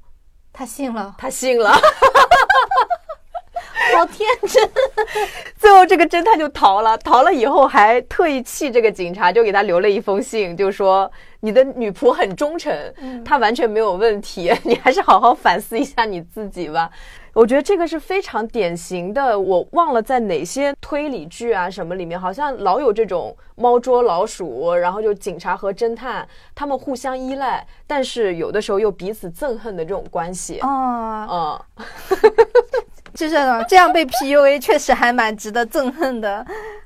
[0.54, 1.74] 他信了，他信了。
[3.96, 4.70] 好天真，
[5.58, 12.72] 最后这个侦探就逃了，逃了以后还特意气这个警察，就给他留了一封信，就说你的女仆很忠诚，
[13.26, 16.89] 她完全没有问题， 你还是好好反思一下你自己吧。
[17.34, 30.60] 我觉得这个是非常典型的，我忘了在哪些推理剧啊什么里面，好像老有这种猫捉老鼠，然后就警察和侦探他们互相依赖，但是有的时候又彼此憎恨的这种关系。
[30.60, 31.60] 啊，嗯。
[33.15, 33.36] 就是
[33.68, 36.46] 这样被 PUA，确实还蛮值得憎恨的。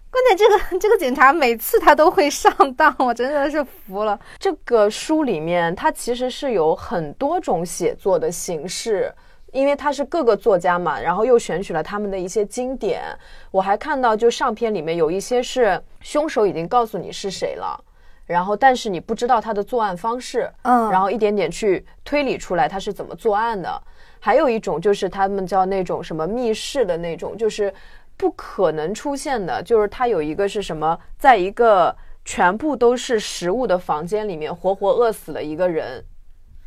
[0.10, 4.18] 关键这个 这个警察每次他都会上当，我真的是服了。
[4.40, 9.14] 这个书里面它其实是有很多种写作的形式，
[9.54, 13.04] 因为他是各个作家嘛，然后又选取了他们的一些经典。
[13.52, 17.80] 我还看到就上篇里面有一些是凶手已经告诉你是谁了，
[18.26, 23.82] 然后但是你不知道他的作案方式，嗯，然后一点点去推理出来他是怎么作案的。
[24.20, 27.72] 还有一种就是他们叫那种什么密室的那种，就是
[28.18, 36.04] 不可能出现的，就是他有一个是什么，在一个全部都是食物的房间里面活活饿死了一个人，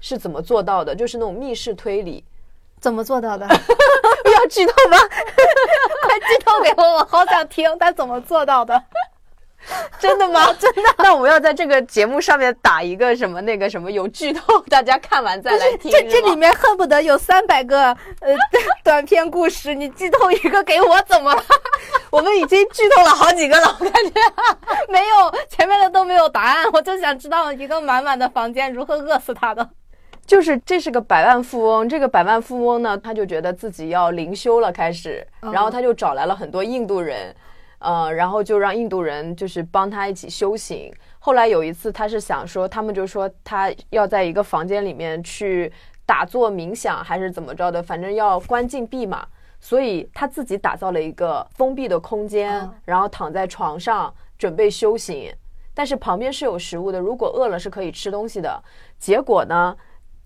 [0.00, 0.94] 是怎么做到的？
[0.94, 2.22] 就是那种密室推理，
[2.86, 3.44] 怎么做到的？
[4.32, 4.96] 要剧透吗？
[6.06, 8.80] 快剧透给我，我好想听他怎么做到的。
[9.98, 10.52] 真的吗？
[10.52, 10.82] 真的？
[10.98, 15.90] 那我们要在这个节目上面打一个什么那个什么有剧透，大家看完再来听。
[15.90, 17.86] 这这里面恨不得有三百个
[18.20, 18.32] 呃
[18.84, 21.42] 短篇故事，你剧透一个给我怎么了？
[22.10, 24.12] 我们已经剧透了好几个了，我感觉
[24.88, 29.68] 没有前面的都没有答案，我就想知道一个满满的房间如何饿死他的。
[30.26, 37.34] 就是这是个百万富翁，这个百万富翁呢，他就觉得自己要灵修了，开始，然后他就找来了很多印度人。
[37.78, 40.90] 呃，然后就让印度人就是帮他一起修行。
[41.18, 45.70] 后来有一次，他是想说，他们就说他要在一个房间里面去
[46.06, 49.26] 打坐冥想，还是怎么着的，反正要关禁闭嘛。
[49.60, 55.30] 所以他自己打造了一个封闭的空间，然后躺在床上准备修行。
[55.74, 58.62] 但是旁边是有食物的，如果饿了是可以吃东西的。
[58.98, 59.76] 结果呢，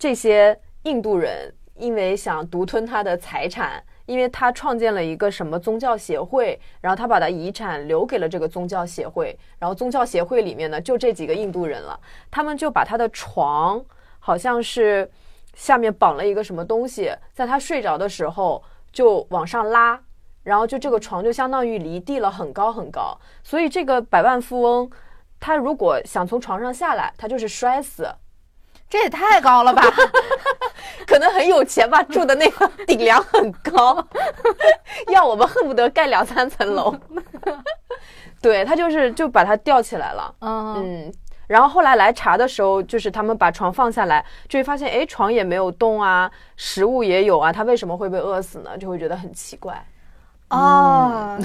[0.00, 3.80] 这些印度人因为想独吞他的财产。
[4.06, 11.96] 因为他创建了一个什么宗教协会，然后他把他遗产留给了这个宗教协会，然后宗教协会里面呢就这几个印度人了，
[12.28, 13.80] 他们就把他的床
[14.18, 15.08] 好像是
[15.54, 18.60] 下面绑了一个什么东西，在他睡着的时候
[18.90, 20.00] 就往上拉，
[20.42, 24.90] 然后就这个床就相当于离地了很高很高，所以这个百万富翁
[25.38, 28.12] 他如果想从床上下来，他就是摔死。
[28.90, 29.82] 这也太高了吧？
[31.06, 34.04] 可能很有钱吧，住的那个顶梁很高，
[35.10, 36.94] 要我们恨不得盖两三层楼。
[38.42, 40.34] 对他就是就把它吊起来了。
[40.40, 41.12] 嗯，
[41.46, 48.76] 然后后来来查的时候，就是他们把床放下来，就会发现，哎，床也没有动啊，食物也有啊，他为什么会被饿死呢？
[48.76, 49.86] 就会觉得很奇怪。
[50.48, 51.38] 哦，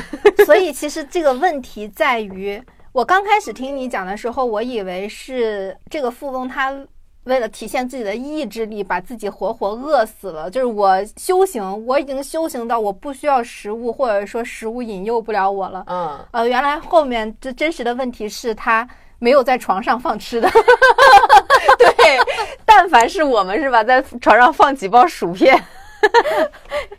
[0.46, 6.76] 所以其实这个问题在于，我刚开始听你讲的时候，我以为是这个富翁他。
[7.26, 10.50] 为了体现自己的意志力，把自己活活饿死了。
[10.50, 15.84] 就是我修行，我已经修行到我不需要食物，或者说食物引诱不了我了。
[15.88, 18.88] 嗯，呃，原来后面这真实的问题是他
[19.20, 20.50] 没有在床上放吃的。
[21.80, 22.20] 对，
[22.64, 25.62] 但凡是我们是吧，在床上放几包薯片、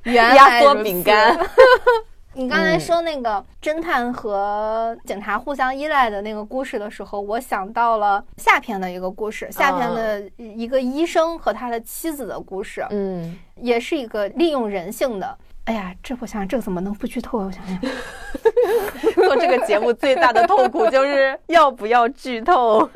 [0.05, 1.39] 压缩饼干。
[2.39, 15.39] 你刚才说那个侦探和警察互相依赖的那个故事的时候，我想到了下篇的一个故事，下篇的一个医生和他的妻子的故事，嗯，也是一个利用人性的。
[15.65, 17.47] 哎呀，这我想想，这个怎么能不剧透啊？
[17.47, 17.81] 我想想，
[19.25, 22.87] 做这个节目最大的痛苦就是要不要剧透。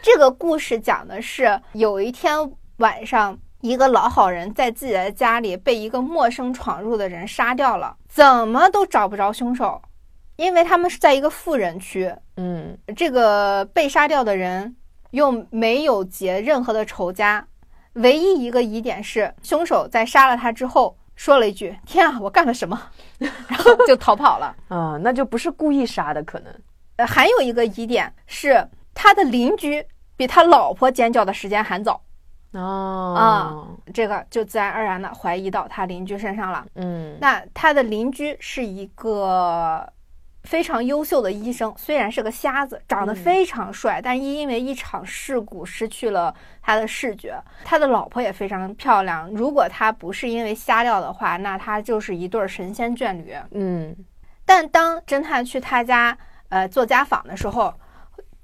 [0.00, 3.36] 这个故事讲的是有一天晚上。
[3.66, 9.82] 一个老好人在自己的家里被一个陌生闯入的人杀掉了，怎么都找不着凶手，
[10.36, 12.14] 因为他们是在一个富人区。
[12.36, 14.76] 嗯，这个被杀掉的人
[15.10, 17.44] 又没有结任何的仇家，
[17.94, 22.80] 唯一一个疑点是凶手在杀了他之后说了一句：“天啊，我干了什么？”
[23.18, 24.54] 然后就逃跑了。
[24.68, 26.54] 啊，那就不是故意杀的可能。
[26.96, 29.84] 呃，还有一个疑点是他的邻居
[30.16, 32.00] 比他老婆尖叫的时间还早。
[32.60, 36.66] 哦，这个就自然而然的怀疑到他邻居身上了。
[36.76, 39.86] 嗯，那他的邻居是一个
[40.44, 47.36] 非常优秀的医生，虽然是个瞎子，长得嗯非常帅，但因为一场事故失去了他的视觉。
[47.64, 53.34] 他的老婆也非常漂亮，如果他不是因为瞎掉的话，那他就是一对儿神仙眷侣。
[53.50, 53.96] 嗯，
[54.44, 56.16] 但当侦探去他家
[56.48, 57.74] 呃做家访的时候，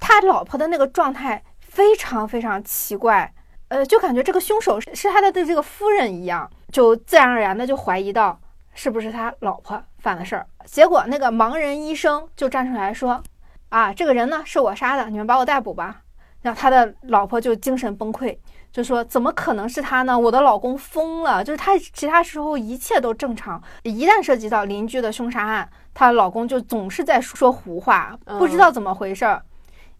[0.01, 3.33] 他老婆的那个状态非常非常奇怪，
[3.73, 8.39] 呃，就感觉这个凶手是是他的的这个夫人一样，就自然而然的就怀疑到
[8.75, 10.47] 是不是他老婆犯的事儿。
[10.67, 13.23] 结果那个盲人医生就站出来说
[13.71, 16.03] ：“啊，这个人呢是我杀的，你们把我逮捕吧。”
[16.43, 18.37] 然后他的老婆就精神崩溃，
[18.71, 20.19] 就说：“怎么可能是他呢？
[20.19, 29.43] 我的老公疯了，就是他其他时候一切都正常，一旦涉及到邻居的凶杀案，她老公就总是在说胡话，不知道怎么回事儿。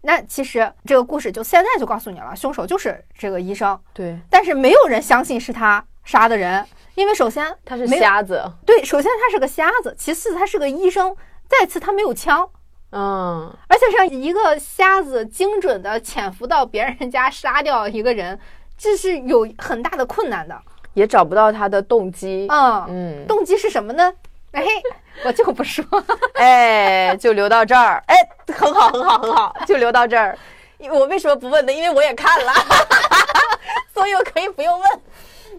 [0.05, 11.15] 那其实这个故事就现在就告诉你了，凶手就是这个医生，对，但是没有人相信是他杀的人，因为首先他是瞎子，对，首先他是个瞎子，其次他是个医生，
[11.47, 12.49] 再次他没有枪，
[12.91, 18.37] 嗯，而且让一个瞎子精准的潜伏到别人家杀掉一个人，
[18.77, 20.61] 这是有很大的困难的。
[20.95, 24.13] 也找不到他的动机，嗯，嗯，动机是什么呢？
[24.53, 24.63] 哎，
[25.25, 25.83] 我就不说。
[26.35, 28.15] 哎，就留到这儿，哎，
[28.53, 30.37] 很好，很好，很好，就留到这儿。
[30.91, 31.71] 我为什么不问呢？
[31.71, 32.51] 因为我也看了，
[33.93, 35.01] 所以我可以不用问。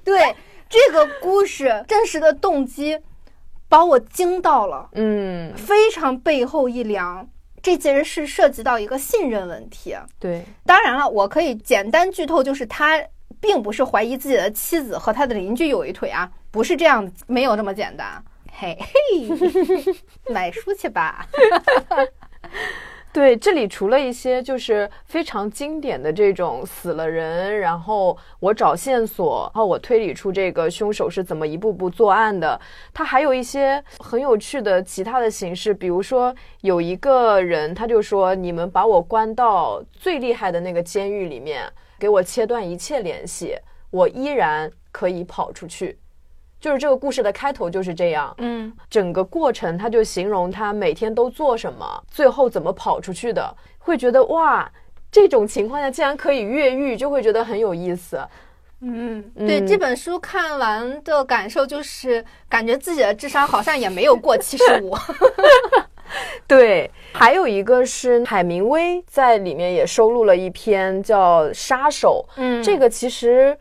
[0.03, 0.35] 对
[0.69, 2.99] 这个故事真实的动机，
[3.69, 7.27] 把我惊到了，嗯，非常背后一凉。
[7.63, 9.97] 这其实是涉及到一个信任问题。
[10.21, 13.03] 对，当然了，我可以简单剧透，就是他
[13.41, 18.23] 并不是怀疑自己的妻子和他的邻居有一腿啊，不是这样，没有这么简单。
[18.57, 21.27] 嘿嘿，买书去吧。
[23.13, 32.61] 对，这里除了一些就是非常经典的这种死了人，然后我找线索，然后我推理出这个凶手是怎么一步步作案的，
[32.93, 43.57] 它还有一些很有趣的其他的形式，比如说有一个人他就说：“你们把我关到最厉害的那个监狱里面，给我切断一切联系，
[43.91, 45.97] 我依然可以跑出去。”
[46.65, 54.67] 就是这个故事的开头就是这样，嗯，整个过程，他就形容他每天都做什么，最后怎么跑出去的，会觉得哇，
[55.13, 58.19] 这种情况下竟然可以越狱，就会觉得很有意思。
[58.81, 64.97] 嗯，对，嗯这本书看完的感受就是，感觉自己的智商好像也没有过七十五。
[66.49, 73.55] 对，还有一个是海明威在里面也收录了一篇叫《杀手》，嗯这个其实。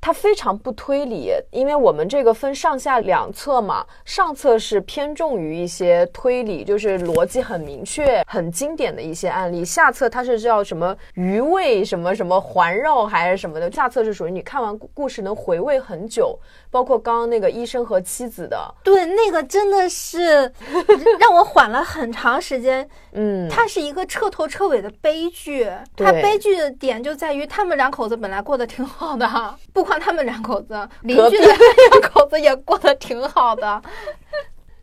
[0.00, 16.38] 它非常不推理，因为我们这个分上下两册嘛，上册是偏重于一些推理，就是逻辑很明确、很经典的一些案例；下册它是叫什么余味、什么什么环绕还是什么的，下册是属于你看完故故事能回味很久，
[16.70, 20.52] 包括刚刚那个医生和妻子的，对，那个真的是
[21.18, 22.88] 让我缓了很长时间。
[23.12, 25.68] 嗯，它是一个彻头彻尾的悲剧。
[25.96, 26.06] 对。
[26.06, 29.28] 它悲剧的点就在于他们两口子本来过得挺好的，
[29.74, 33.82] 不光他们两口子，邻居的两口子也过得挺好的，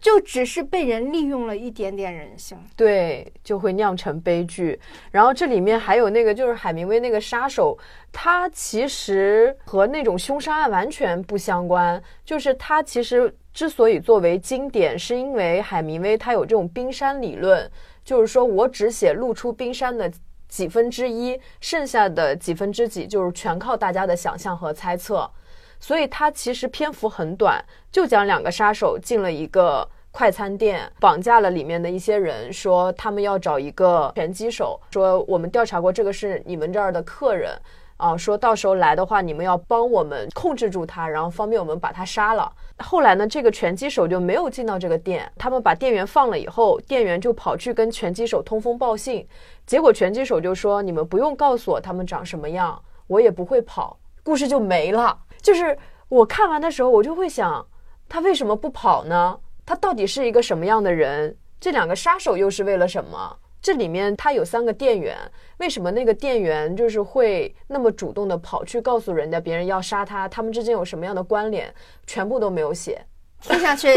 [0.07, 2.57] 就只是被人利用了一点点人性。
[2.77, 4.79] 对，就会酿成悲剧。
[5.11, 7.77] 然后这里面还有那个，就是海明威那个杀手，
[8.09, 12.01] 他其实和那种凶杀案完全不相关。
[12.23, 17.69] 就是他其实之所以作为经典，是因为海明威他有这种冰山理论，
[18.05, 20.09] 就是说我只写露出冰山的。
[20.47, 25.29] 几分之一，剩下的几分之几就是全靠大家的想象和猜测，
[25.77, 29.85] 所以它其实篇幅很短，就讲两个杀手进了一个
[30.17, 37.51] 快餐店，绑架了里面的一些人，说他们要找一个拳击手，说我们调查过这个是你们这儿的客人
[37.97, 42.51] 啊，说到时候来的话，你们要帮我们控制住他，然后方便我们把他杀了。
[42.79, 49.23] 后来呢，这个拳击手就没有进到这个店，他们把店员放了以后，店员就跑去跟拳击手通风报信，
[49.67, 53.95] 结果拳击手就说：“你们不用告诉我他们长什么样，我也不会跑。”
[54.25, 55.15] 故事就没了。
[55.43, 55.77] 就是
[56.09, 57.63] 我看完的时候，我就会想，
[58.09, 59.37] 他为什么不跑呢？
[59.67, 61.35] 他到底是一个什么样的人？
[61.59, 63.37] 这两个杀手又是为了什么？
[63.61, 65.17] 这里面他有三个店员，
[65.57, 70.25] 为什么那个店员就是会那么主动的跑去告诉人家别人要杀他？
[70.29, 71.73] 他们之间有什么样的关联？
[72.05, 73.05] 全部都没有写。
[73.41, 73.89] 听上去，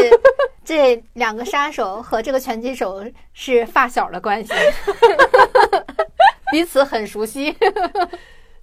[0.65, 3.01] 这两个杀手和这个拳击手
[3.31, 4.53] 是发小的关系，
[6.51, 7.55] 彼此很熟悉。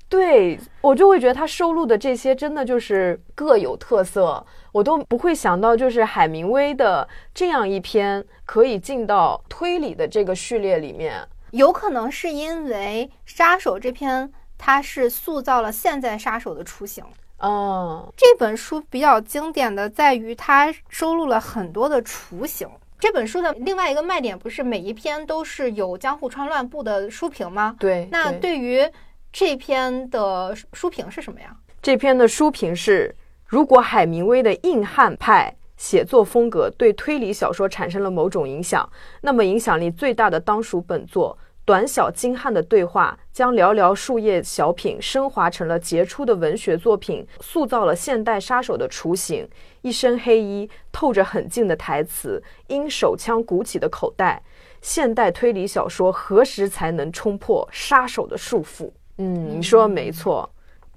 [0.08, 11.26] 对我就会觉得他收录的这些真的就是各有特色，我都不会想到就是海明威的这样一篇可以进到推理的这个序列里面。
[11.50, 17.04] 有可能是因为《杀手》这篇它是塑造了现在杀手的雏形。
[17.38, 22.68] 哦，这本书比较经典的在于它收录了很多的雏形。
[22.98, 27.76] 这本书的另外一个卖点不是每一篇都是有江户川乱步的书评吗？
[27.78, 28.84] 对，那对于
[29.32, 31.54] 这篇的书评是什么呀？
[31.82, 33.14] 这篇的书评是：
[33.46, 38.88] 如果海明威的硬汉派写作风格对推理小说产生了某种影响，
[39.20, 41.38] 那么影响力最大的当属本作。
[41.64, 49.46] 短小精悍的对话将寥寥数页小品升华成了杰出的文学作品，塑造了现代杀手的雏形。
[49.82, 54.42] 一身黑衣，透着狠劲的台词，因手枪鼓起的口袋。
[54.80, 58.90] 现代推理小说何时才能冲破杀手的束缚？
[59.18, 60.48] 嗯，你说没错。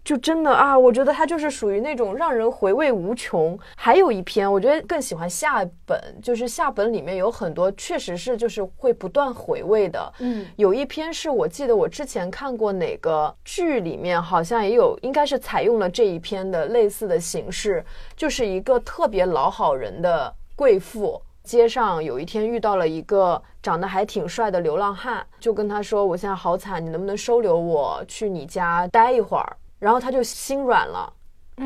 [0.04, 3.56] 就真的啊，我觉得它就是属于那种让人回味无穷。
[3.76, 10.14] 还有一篇，我觉得更喜欢下本，就是下本里面有很多确实是就是会不断回味的。
[10.18, 31.12] 嗯，有一篇是我记得我之前看过哪个剧里面好像也有，应该是采用了这一篇的类似的形式，就是一个特别老好人的贵妇，街上有一天遇到了一个长得还挺帅的流浪汉，就跟他说：“我现在好惨，你能不能收留我去你家待一会儿？”然后他就心软了，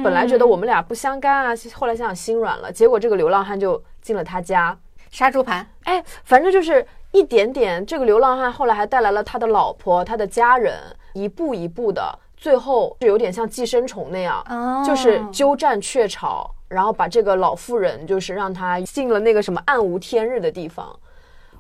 [0.04, 4.76] 本来觉得我们俩不相干啊，后来想想心软了，结果这个流浪汉就进了他家
[5.12, 5.68] 杀猪盘。
[5.84, 7.86] 哎，反正就是一点点。
[7.86, 10.74] 这个流浪汉后来还带来了他的老婆、他的家人，
[11.14, 14.44] 一步一步的，最后就有点像寄生虫那样，
[14.84, 20.88] 就是鸠占鹊巢，然后把这个老妇人就是让她进了那个什么暗无天日的地方。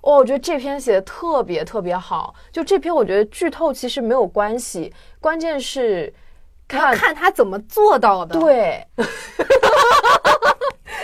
[0.02, 2.36] 哦，我觉得这篇写的特别特别好。
[2.52, 6.14] 就这篇，我觉得剧透其实没有关系，关键是。
[6.68, 8.40] 看看他怎么做到的。
[8.40, 8.84] 对，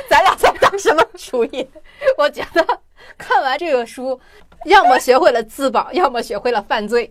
[0.10, 1.70] 咱俩在打什么主意？
[2.18, 2.66] 我觉得
[3.16, 4.20] 看完这个书，
[4.66, 7.08] 要么学会了自保，要么学会了犯罪。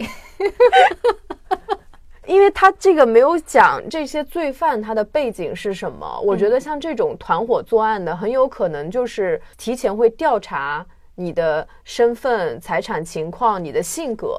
[2.26, 6.20] 因为他这个没有讲这些罪犯他的背景是什么。
[6.22, 14.36] 我觉得像这种团伙作案的，很有可能就是提前会调查你的身份、财产情况、你的性格。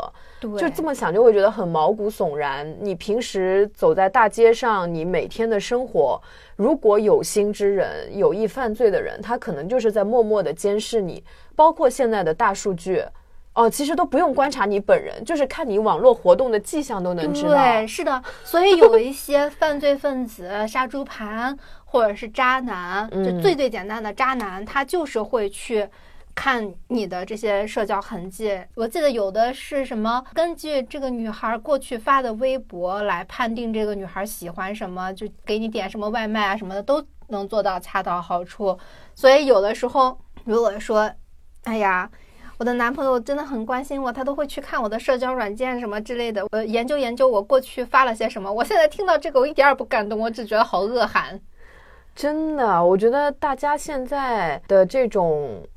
[0.58, 2.76] 就这么想，就会觉得很毛骨悚然。
[2.80, 6.20] 你平时走在大街上，你每天的生活，
[6.56, 11.24] 如果有心之人有意犯罪的人，他可能就是在默默的监视你。
[11.56, 13.04] 包括现在的大数据，
[13.54, 17.50] 哦，其实都不用观察你本人，就是看你网络活动的迹象都能知道。
[17.50, 18.24] 对，是的。
[18.44, 25.88] 所以有一些犯罪分子、杀猪盘或者是渣男，就最最简单的渣男，他就是会去。
[26.34, 38.76] 看你的这些社交痕迹，我记得有的是什么，根据这个女孩过去发的微博来判定这个女孩喜欢什么，就给你点什么外卖啊什么的都能做到恰到好处。
[39.14, 41.12] 所以有的时候，如果说，
[41.66, 42.10] 哎呀，
[42.62, 48.54] 我的男朋友真的很关心我，他都会去看我的社交软件什么之类的，我研究研究我过去发了些什么。
[48.54, 51.42] 我现在听到这个，我一点也不感动，我只觉得好恶寒。
[52.16, 55.68] 真的，我觉得大家现在的这种。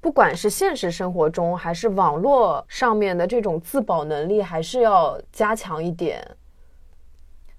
[0.00, 6.26] 不管是现实生活中还是网络上面的这种自保能力，还是要加强一点。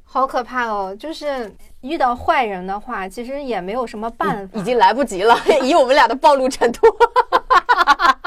[0.03, 0.95] 好可怕哦！
[0.99, 5.37] 就是遇到坏人的话，其实也没有什么办法，已经来不及了。
[5.61, 6.87] 以我们俩的暴露程度，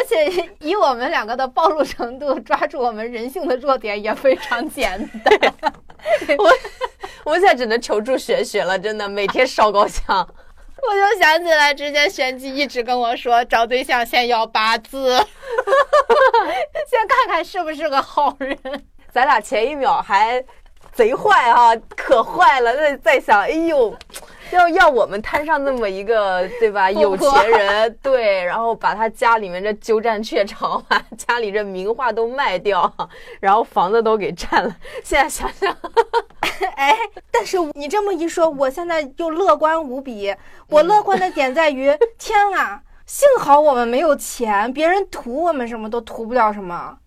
[0.00, 5.54] 而且以我们两个的暴露程度，抓住我们人性的弱点也非常简单。
[6.38, 6.50] 我
[7.24, 10.02] 我现在只能求助玄学了，真的每天烧高香。
[10.80, 15.18] 我就想起来，之前玄机一直跟我说，找对象先要八字，
[16.88, 18.58] 先看看是不是个好人。
[19.12, 20.42] 咱俩前一秒还
[20.94, 23.94] 贼坏啊，可坏了，那在想，哎呦。
[24.52, 26.90] 要要我们摊上那么一个， 对吧？
[26.90, 32.92] 有钱人，对，然后把他家里面这鸠占鹊巢把，家里这名画都卖掉，
[33.40, 34.76] 然后房子都给占了。
[35.02, 35.74] 现在想想，
[36.76, 36.96] 哎，
[37.30, 40.34] 但是你这么一说，我现在又乐观无比。
[40.68, 46.98] 我乐观的点在于，天啊，幸好我们没有钱，别人图我们什么都图不了什么。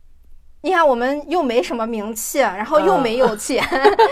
[0.65, 3.61] 你看，我们又没什么名气，然后又没有钱，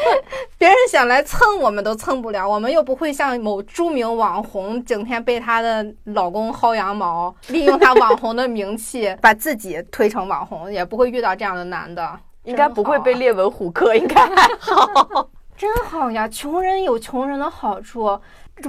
[0.59, 2.45] 别人想来蹭我们都蹭不了。
[2.47, 12.19] 我们又不会像某著名网红，整天被她的老公薅羊毛，利用她网红的名气 把自己推成网红，也不会遇到这样的男的。
[12.43, 15.29] 应该不会被列为虎克，应该还好。
[15.55, 18.19] 真好呀，穷人有穷人的好处。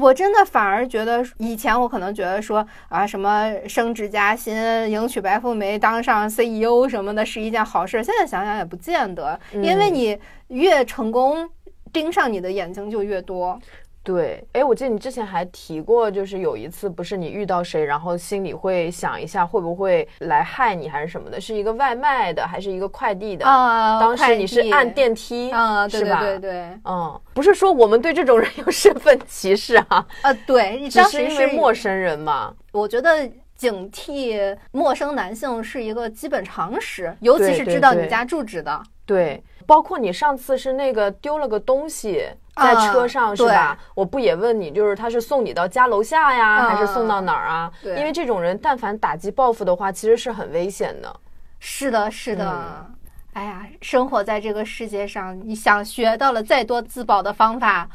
[0.00, 4.54] 我真的反而觉得，以前我可能觉得说啊，什么升职加薪、
[4.90, 8.02] 迎娶白富美、当上 CEO 什么的，是一件好事。
[8.02, 10.18] 现在想想也不见得，因为你
[10.48, 11.48] 越成功，
[11.92, 13.58] 盯上你的眼睛就越多。
[14.04, 23.46] 对，哎，我记得你之前还提过，就是有一次不是你遇到谁，然后心里会想一下会不会来害你还是什么的，是一个外卖的还是一个快递的？
[23.46, 26.20] 啊，当时你是按电梯，啊，对对是吧？
[26.20, 32.52] 对对，嗯，不是说我们对这种人有身份歧视啊，呃，对，你当时是因为陌生人嘛。
[32.72, 38.82] 我觉得警惕陌生男性是一个基本常识，尤其是对对对知道你家住址的。
[39.04, 39.42] 对，
[39.72, 43.78] 包括你上次是那个丢了个东西在啊车上、是吧？
[43.94, 47.72] 我不也问你，就是他是送你到家楼下呀，啊还是送到哪儿啊？
[47.82, 51.10] 因为这种人，但凡打击报复的话，其实是很危险的。
[51.58, 52.44] 是的，是的。
[52.44, 52.94] 嗯
[53.32, 57.88] 哎呀，生活在这个世界上，你想学到了再多自保的方法，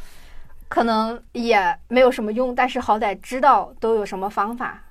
[0.67, 2.55] 可能也没有什么用。
[2.55, 4.81] 但是好歹知道都有什么方法。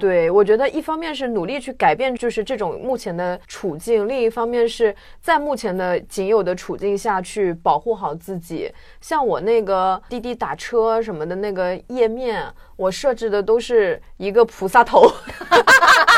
[0.00, 8.72] 对，我觉得一方面是努力去改变，就是这种目前的处境；另一方面是在目前的仅有的处境下去保护好自己。
[9.00, 12.44] 像我那个滴滴打车什么的那个页面，
[12.76, 15.08] 我设置的都是一个菩萨头，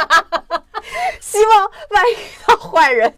[1.20, 2.16] 希望万一遇
[2.46, 3.14] 到坏人，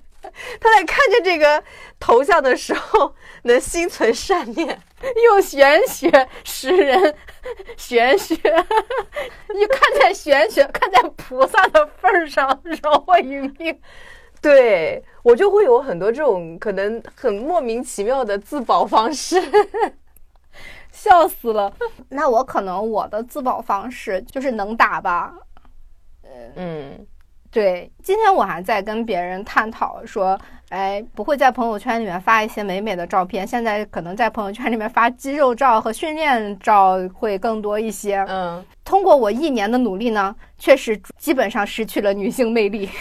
[0.60, 1.62] 他在看见这个
[2.00, 3.14] 头像的时候
[3.44, 4.80] 能心存善念。
[5.24, 7.14] 用玄学识人，
[7.76, 12.48] 玄学， 你看在玄学，看在菩萨的份儿上，
[12.82, 13.80] 饶我一命。
[14.42, 19.40] 对我就会有很多这种可能很莫名其妙的自保方式。
[20.90, 21.72] 笑死了。
[22.08, 25.34] 那我可能我的自保方式就是能打吧。
[26.56, 27.06] 嗯
[27.50, 30.38] 对，今天我还在跟别人探讨说，
[30.68, 38.24] 哎，不会在朋友圈里面发一些美美的照片，现在可能在朋友圈里面发肌肉照和训练照会更多一些。
[38.28, 42.88] 嗯，通过我一年的努力呢，确实基本上失去了女性魅力。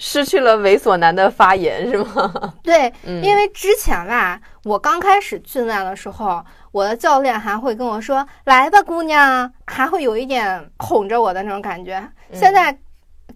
[0.00, 2.54] 失去了猥琐男的发言是吗？
[2.62, 12.00] 对，嗯因为之前吧，我刚开始训练的时候，我的教练还会跟我说：“来吧，姑娘。”还会有一点哄着我的那种感觉。
[12.32, 12.76] 现在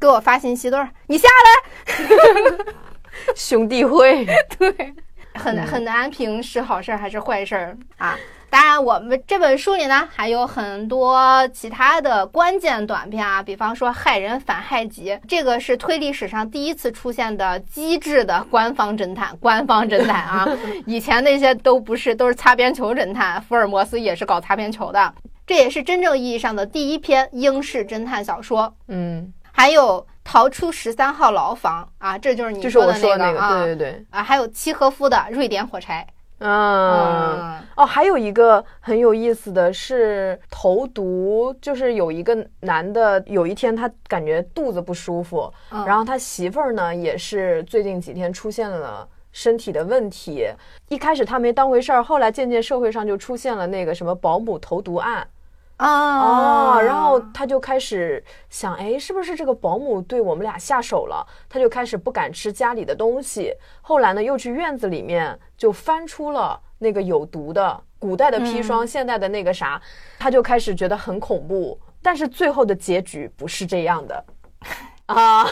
[0.03, 2.59] 给我发信息都是“你下来
[3.37, 4.27] 兄弟会，”，
[4.59, 4.75] 对，
[5.35, 8.19] 很很难评是好事儿还是坏事儿啊。
[8.51, 19.35] 当然，我们这本书里呢还有很多其他的关键短片啊，比方说害人反害己，这个是推理史上第一次出现的机智的官方侦探。
[19.39, 20.49] 官方侦探啊，
[20.85, 23.41] 以前那些都不是，都是擦边球侦探。
[23.41, 25.15] 福尔摩斯也是搞擦边球的，
[25.47, 28.75] 这也是真正意义上的第一篇英式侦探小说。
[28.89, 29.33] 嗯，
[29.63, 36.05] 还有逃出十三号牢房啊，这就是你说的那个，那啊对对对，啊，还有契诃夫的《瑞典火柴》。
[36.41, 37.63] 嗯。
[37.77, 49.09] 哦，还有一个很有意思的是投毒，就是有一个男的，有一天他感觉肚子不舒服，嗯然后他媳妇儿呢也是最近几天出现了。
[49.31, 50.47] 身体的问题，
[50.89, 55.27] 一开始他没当回事儿，后来渐渐社会上就出现了那个什么保姆投毒案，
[55.83, 61.27] 啊哦，然后他就开始想，哎，是不是这个保姆对我们俩下手了？
[61.49, 63.53] 他就开始不敢吃家里的东西。
[63.81, 69.81] 后来呢，又去院子里面就翻出了那个有毒的古代的砒霜，现代的那个啥，
[70.19, 71.77] 他就开始觉得很恐怖。
[72.01, 74.25] 但是最后的结局不是这样的
[75.07, 75.47] 啊，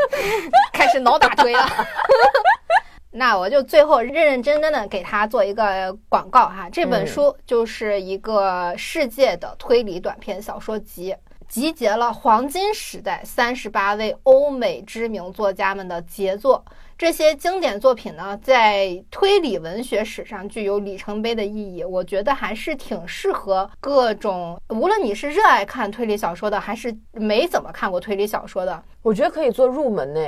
[0.72, 1.66] 开始脑打推了。
[3.12, 11.14] 那我就最后认认真真的给他做一个广告哈，这本嗯书就是一个世界的推理短篇小说集，
[11.48, 16.64] 集结了黄金时代三十八位欧美知名作家们的杰作。
[16.96, 21.82] 这些经典作品呢，在推理文学史上具有里程碑的意义。
[21.82, 30.20] 我觉得还是挺适合各种，无论你是热爱看推理小说的，还是没怎么看过推理小说的我觉得可以做入门呢。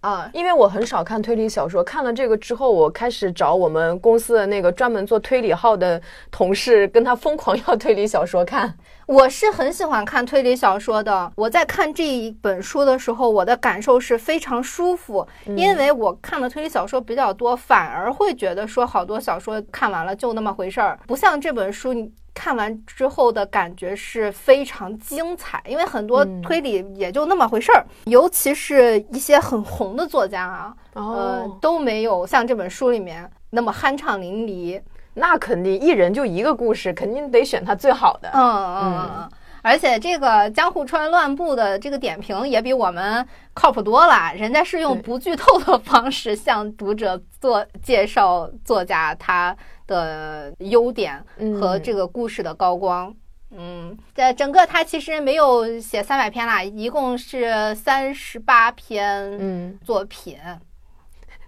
[0.00, 8.72] 啊，因为我很少看推理小说，看了这个之后，我开始找我们公司的那个专门做推理号的同事，跟他疯狂要推理小说看。
[9.06, 11.32] 我是很喜欢看推理小说的。
[11.34, 15.26] 我在看这一本书的时候，我的感受是非常舒服，
[15.56, 22.12] 因为我看的推理小说比较多，反而会觉得说好多小说看完了就那么回事儿，不像这本书你。
[22.38, 34.80] 看完之后的感觉是非常精彩，因为很多推理也就那么回事儿，尤其是一些很红的作家啊，呃哦，，都没有像这本书里面那么酣畅淋漓。
[35.14, 38.30] 那肯定一人就一个故事，肯定得选他最好的。
[38.32, 39.30] 嗯嗯嗯嗯。
[39.62, 49.56] 而且这个江户川乱步的这个点评也比我们靠谱多了，人家是用不剧透的方式向读者做介绍作家他
[49.86, 51.22] 的优点
[51.60, 53.14] 和嗯这个故事的高光。
[53.50, 60.38] 嗯，在整个他其实没有写三百篇啦，一共是三十八篇嗯，作品。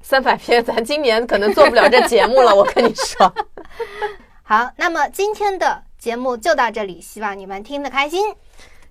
[0.02, 3.30] 三百篇，咱今年可能做不了这节目了，我跟你说。
[4.42, 8.34] 好，那么今天的节目就到这里，希望你们听得开心。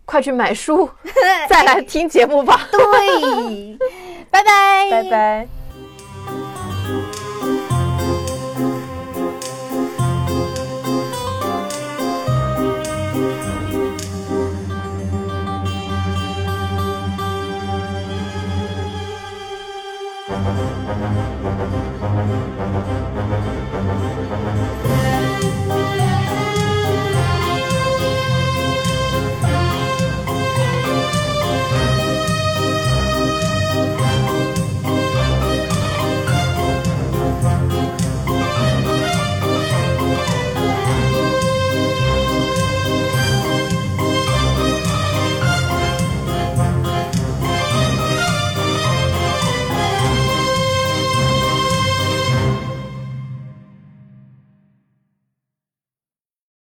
[0.06, 0.90] 快去买书，
[1.50, 2.68] 再来听节目吧。
[2.72, 3.78] 对，
[4.30, 5.59] 拜拜，拜拜。